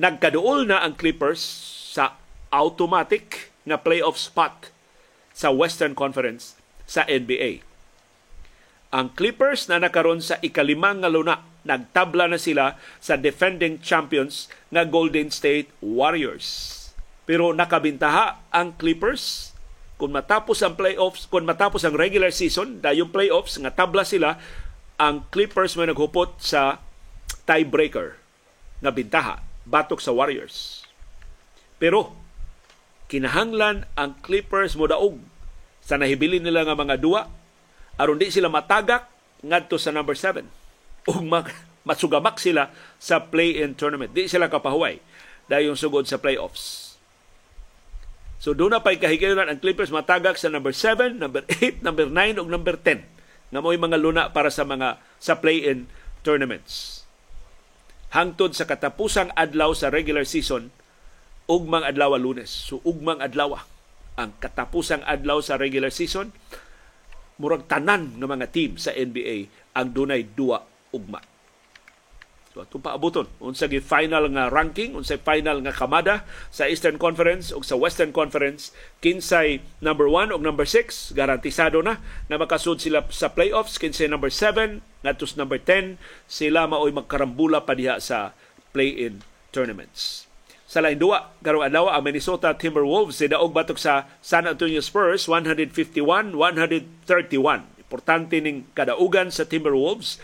[0.00, 1.44] nagkaduol na ang Clippers
[1.92, 2.16] sa
[2.48, 4.72] automatic nga playoff spot
[5.36, 6.56] sa Western Conference
[6.88, 7.60] sa NBA.
[8.94, 14.86] Ang Clippers na nakaron sa ikalimang nga luna nagtabla na sila sa defending champions nga
[14.86, 16.72] Golden State Warriors.
[17.26, 19.50] Pero nakabintaha ang Clippers
[19.98, 24.38] kung matapos ang playoffs, kung matapos ang regular season, dayong playoffs nga tabla sila,
[25.00, 26.78] ang Clippers may naghupot sa
[27.48, 28.14] tiebreaker
[28.78, 30.86] nga bintaha batok sa Warriors.
[31.82, 32.14] Pero
[33.10, 35.18] kinahanglan ang Clippers mo daog
[35.82, 37.26] sa nahibilin nila nga mga duwa
[37.96, 39.08] aron di sila matagak
[39.44, 40.44] ngadto sa number 7
[41.10, 41.20] ug
[41.86, 44.10] masugamak sila sa play-in tournament.
[44.10, 44.98] Di sila kapahuway
[45.46, 46.98] dahil sugod sa playoffs.
[48.42, 52.42] So doon na pa'y kahigayonan ang Clippers matagak sa number 7, number 8, number 9
[52.42, 53.06] ug number 10
[53.54, 55.86] nga mo'y mga luna para sa mga sa play-in
[56.26, 57.06] tournaments.
[58.10, 60.74] Hangtod sa katapusang adlaw sa regular season,
[61.46, 62.50] ugmang adlaw lunes.
[62.50, 63.62] So ugmang adlaw
[64.18, 66.34] ang katapusang adlaw sa regular season,
[67.36, 71.20] murag tanan ng mga team sa NBA ang dunay duwa ugma.
[72.56, 77.52] So atong paabuton unsa gi final nga ranking, unsa final nga kamada sa Eastern Conference
[77.52, 78.72] ug sa Western Conference,
[79.04, 82.00] kinsay number 1 ug number 6 garantisado na
[82.32, 87.76] na makasud sila sa playoffs, kinsay number 7 ngadto number 10 sila maoy magkarambula pa
[87.76, 88.32] diha sa
[88.72, 89.20] play-in
[89.52, 90.25] tournaments.
[90.76, 96.36] Sa lain duwa, karong adlaw ang Minnesota Timberwolves sidaog batok sa San Antonio Spurs 151-131.
[97.80, 100.20] Importante ning kadaugan sa Timberwolves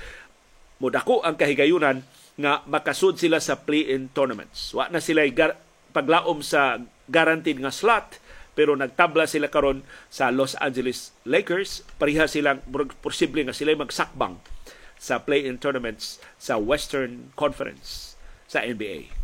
[0.76, 2.04] mudako ang kahigayunan
[2.36, 4.76] nga makasud sila sa play-in tournaments.
[4.76, 5.56] Wa na sila gar-
[5.96, 8.20] paglaom sa guaranteed nga slot
[8.52, 9.80] pero nagtabla sila karon
[10.12, 11.80] sa Los Angeles Lakers.
[11.96, 12.60] Pariha silang
[13.00, 14.36] posible nga sila magsakbang
[15.00, 19.21] sa play-in tournaments sa Western Conference sa NBA.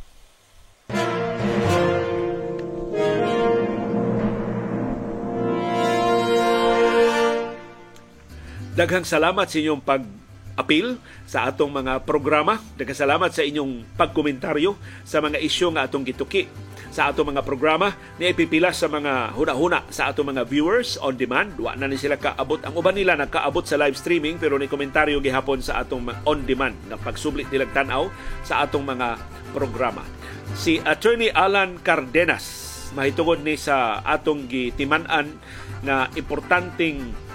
[8.79, 10.07] Daghang salamat sa inyong pag
[10.55, 12.63] apil sa atong mga programa.
[12.79, 16.47] Daghang salamat sa inyong pagkomentaryo sa mga isyu nga atong gituki
[16.95, 21.59] sa atong mga programa ni ipipila sa mga huna-huna sa atong mga viewers on demand.
[21.59, 22.63] Wa na ni sila kaabot.
[22.63, 26.79] Ang uban nila nakaabot sa live streaming pero ni komentaryo gihapon sa atong on demand
[26.87, 28.07] na pagsublit nilang tan-aw
[28.47, 29.19] sa atong mga
[29.59, 30.07] programa.
[30.55, 35.35] Si Attorney Alan Cardenas mahitungod ni sa atong gitiman-an
[35.83, 37.27] na importanteng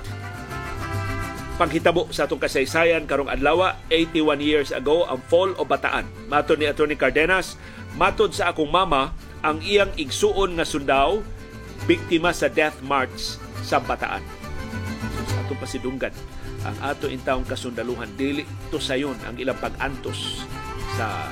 [1.53, 6.09] panghitabo sa atong kasaysayan karong adlaw 81 years ago ang fall of Bataan.
[6.25, 7.61] Matod ni Attorney Cardenas,
[7.93, 9.13] matod sa akong mama,
[9.45, 11.21] ang iyang igsuon nga sundao
[11.85, 14.23] biktima sa death march sa Bataan.
[15.45, 16.15] Atong pasidunggan,
[16.63, 20.47] ang ato intawong kasundaluhan dili to sayon ang ilang pag-antos
[20.97, 21.29] sa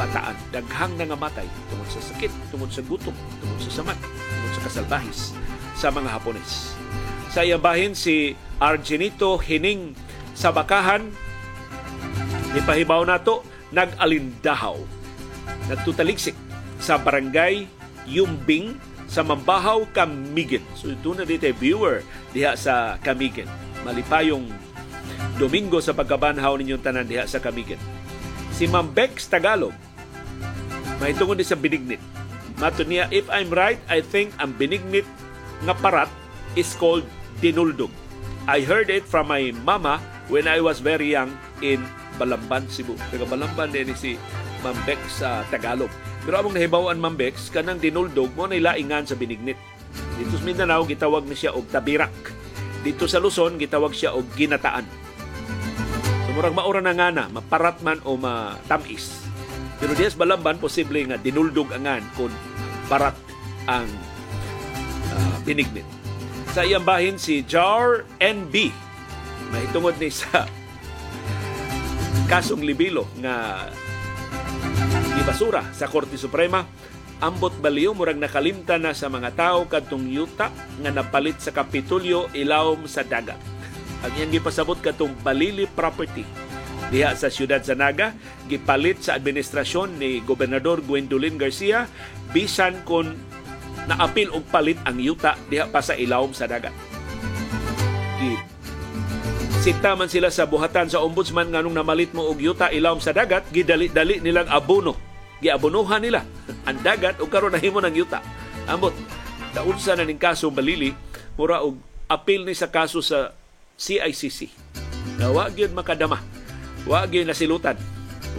[0.00, 0.38] Bataan.
[0.54, 3.12] Daghang nangamatay tungod sa sakit, tungod sa gutom,
[3.42, 5.36] tungod sa samat, tungod sa kasalbahis
[5.74, 6.78] sa mga Hapones.
[7.38, 9.94] Sa iyang bahin si Argenito Hining
[10.34, 11.06] sa Bakahan.
[12.50, 14.74] Ipahibaw nato nag-alindahaw.
[15.70, 16.34] Nagtutaliksik
[16.82, 17.70] sa barangay
[18.10, 18.74] Yumbing
[19.06, 20.66] sa Mambahaw, Camigin.
[20.74, 22.02] So ito na dito viewer
[22.34, 23.46] diha sa Camigin.
[23.86, 24.50] Malipayong
[25.38, 27.78] Domingo sa pagkabanhaw ninyong tanan diha sa Camigin.
[28.50, 29.78] Si Mambex Tagalog
[30.98, 32.02] may tungod sa binignit.
[32.58, 35.06] Mato niya, if I'm right, I think ang binignit
[35.62, 36.10] nga parat
[36.58, 37.06] is called
[37.38, 37.90] dinuldog.
[38.48, 40.00] I heard it from my mama
[40.32, 41.84] when I was very young in
[42.16, 42.96] Balamban, Cebu.
[43.12, 44.18] Taga Balamban din si
[44.64, 45.92] Mambek sa Tagalog.
[46.24, 49.60] Pero among nahibawan Mambek, kanang dinuldog mo na laingan sa binignit.
[50.18, 52.12] Dito sa Mindanao, gitawag ni siya og tabirak.
[52.82, 54.88] Dito sa Luzon, gitawag siya og ginataan.
[56.26, 59.28] So murag maura na nga na, maparat man o matamis.
[59.78, 62.34] Pero diya Balamban, posible nga dinuldog angan kung
[62.90, 63.14] parat
[63.68, 63.86] ang
[65.12, 65.97] uh, binignit
[66.58, 68.74] sa iyang bahin si Jar NB.
[69.54, 70.42] Mahitungod ni sa
[72.26, 73.70] kasong libilo nga
[75.14, 76.66] gibasura sa Korte Suprema
[77.22, 80.50] ambot baliw murag nakalimta na sa mga tao kadtong yuta
[80.82, 83.38] nga napalit sa Kapitulyo ilawom sa dagat.
[84.02, 86.26] Ang iyang gipasabot katong balili property
[86.90, 88.18] diha sa siyudad sa Naga
[88.50, 91.86] gipalit sa administrasyon ni Gobernador Gwendolyn Garcia
[92.34, 93.14] bisan kon
[93.88, 96.76] naapil og palit ang yuta diha pa sa ilawom sa dagat.
[98.20, 98.36] Gi
[99.58, 103.42] Sita man sila sa buhatan sa ombudsman nganong namalit mo og yuta ilawom sa dagat,
[103.50, 104.94] gidali-dali nilang abono.
[105.42, 106.22] Giabonohan nila
[106.68, 108.22] ang dagat ug karon nahimo ng yuta.
[108.70, 108.94] Ambot
[109.56, 110.92] taunsa na ning kaso balili
[111.34, 113.34] mura og apil ni sa kaso sa
[113.74, 114.52] CICC.
[115.18, 116.22] Na wa gyud makadama.
[116.86, 117.74] Wa gyud nasilutan.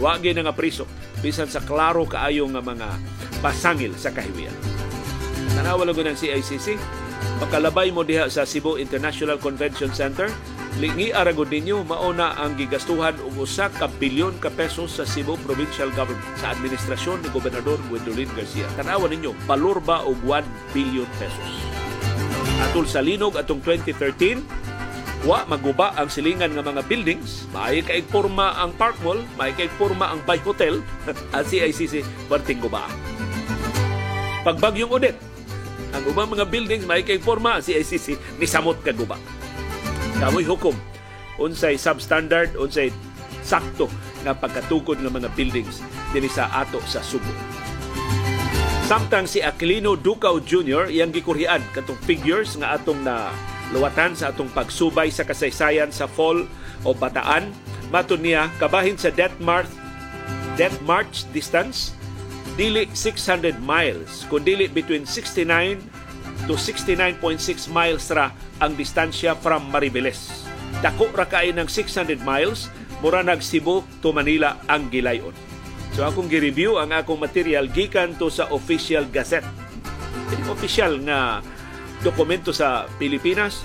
[0.00, 0.88] Wa gyud nga priso
[1.20, 2.88] bisan sa klaro kaayo nga mga
[3.44, 4.56] pasangil sa kahiwiyan.
[5.54, 6.78] Tanawa lang ng CICC.
[7.40, 10.30] Makalabay mo diha sa Cebu International Convention Center.
[10.78, 15.90] Lingi aragod ninyo, mauna ang gigastuhan og usa ka bilyon ka pesos sa Cebu Provincial
[15.98, 18.70] Government sa administrasyon ni Gobernador Gwendolyn Garcia.
[18.78, 21.50] Tanawa ninyo, palor ba og 1 billion pesos.
[22.60, 28.56] Atul sa linog atong 2013, wa maguba ang silingan nga mga buildings, maay kay forma
[28.56, 30.80] ang Park Mall, maay kay forma ang Bay Hotel
[31.36, 32.86] at CICC perting guba.
[34.40, 35.16] Pagbagyong udit,
[35.90, 39.18] ang ubang mga buildings may kay forma si ICC ni samot kaguba.
[40.20, 40.76] Kamoy hukom
[41.40, 42.92] unsay substandard unsay
[43.40, 43.88] sakto
[44.22, 45.80] nga pagkatukod ng mga buildings
[46.12, 47.32] dinhi sa ato sa Subo.
[48.90, 50.90] Samtang si Aquilino Ducao Jr.
[50.90, 53.30] iyang gikurhian katong figures nga atong na
[53.70, 56.42] luwatan sa atong pagsubay sa kasaysayan sa fall
[56.82, 57.54] o bataan
[57.94, 59.70] matud niya kabahin sa death march
[60.58, 61.94] death march distance
[62.60, 65.80] dili 600 miles, kundi between 69
[66.44, 70.44] to 69.6 miles ra ang distansya from Maribeles.
[70.84, 72.68] Dako ra kay ng 600 miles,
[73.00, 75.32] mura nag Cebu to Manila ang gilayon.
[75.96, 79.48] So akong gi-review ang akong material gikan to sa official gazette.
[80.28, 81.40] Ini official nga
[82.04, 83.64] dokumento sa Pilipinas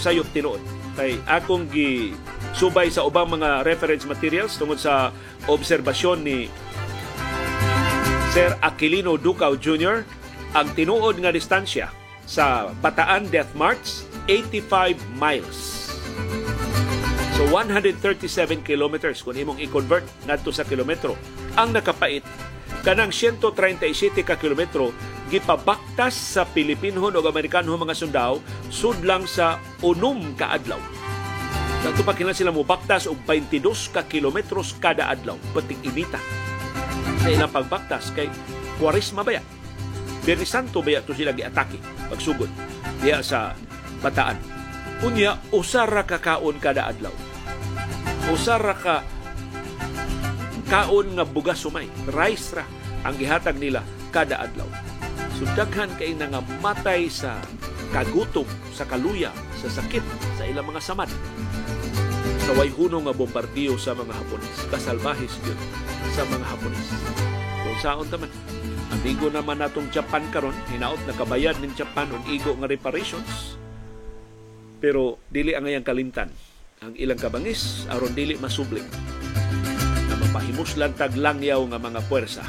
[0.00, 0.64] sayop tinuod.
[0.96, 2.16] Kay akong gi
[2.56, 5.12] subay sa ubang mga reference materials tungod sa
[5.44, 6.48] obserbasyon ni
[8.36, 10.04] Sir Aquilino Ducao Jr.
[10.52, 11.88] ang tinuod nga distansya
[12.28, 15.88] sa Bataan Death March 85 miles.
[17.32, 21.16] So 137 kilometers kung imong i-convert ngadto sa kilometro.
[21.56, 22.20] Ang nakapait
[22.84, 24.92] kanang 137 ka kilometro
[25.32, 30.84] gipabaktas sa Pilipinhon o Amerikanhon mga sundao sudlang sa unom ka adlaw.
[31.80, 36.20] Dato pa sila mo baktas og 22 ka kilometros kada adlaw, pating inita
[37.22, 38.28] sa ilang pagbaktas kay
[38.76, 39.40] Quaresma baya.
[40.26, 41.78] Biyernes Santo baya to sila giatake
[42.10, 42.50] pagsugod
[43.00, 43.54] diya sa
[44.02, 44.36] Bataan.
[45.04, 47.12] Unya, usara ka kaon kada adlaw.
[48.32, 49.04] Usara ka
[50.68, 52.64] kaon nga bugas sumay, rice ra
[53.06, 54.68] ang gihatag nila kada adlaw.
[55.36, 57.40] So daghan kay nga matay sa
[57.92, 60.02] kagutom, sa kaluya, sa sakit,
[60.40, 61.10] sa ilang mga samad.
[62.46, 65.58] Sa way hunong nga bombardiyo sa mga Hapones, kasalbahis yun
[66.14, 66.88] sa mga Hapones.
[67.66, 68.30] Kung saon taman,
[68.94, 73.58] amigo naman natong Japan karon, hinaot na kabayad ng Japan og igo nga reparations.
[74.78, 76.30] Pero dili ang ngayang kalimtan
[76.86, 78.84] ang ilang kabangis aron dili masubli
[80.06, 82.46] na mapahimuslan tag langyaw nga mga puwersa.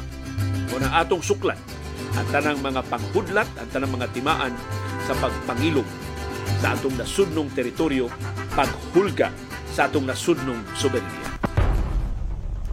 [0.70, 1.58] Muna atong suklan
[2.14, 4.54] ang tanang mga panghudlat, ang tanang mga timaan
[5.10, 5.88] sa pagpangilog
[6.62, 8.06] sa atong nasudnong teritoryo,
[8.54, 9.47] paghulga
[9.78, 11.38] sa atong nasudnong soberenya.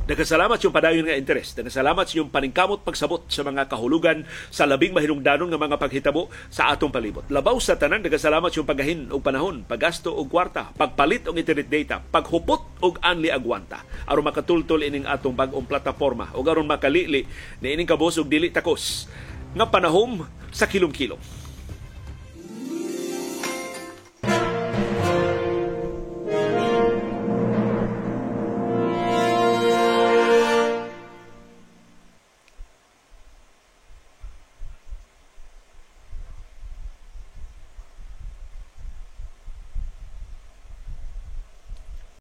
[0.10, 1.54] Nagkasalamat yung padayon nga interes.
[1.54, 6.74] Nagkasalamat sa yung paningkamot pagsabot sa mga kahulugan sa labing mahinungdanon nga mga paghitabo sa
[6.74, 7.22] atong palibot.
[7.30, 12.02] Labaw sa tanan, nagkasalamat yung paggahin og panahon, paggasto og kwarta, pagpalit og internet data,
[12.02, 17.26] paghupot og anli agwanta aron makatultol ining atong bag-ong plataporma o aron makalili
[17.62, 19.06] ni ining kabos og dili takos
[19.54, 21.45] nga panahom sa kilom-kilom.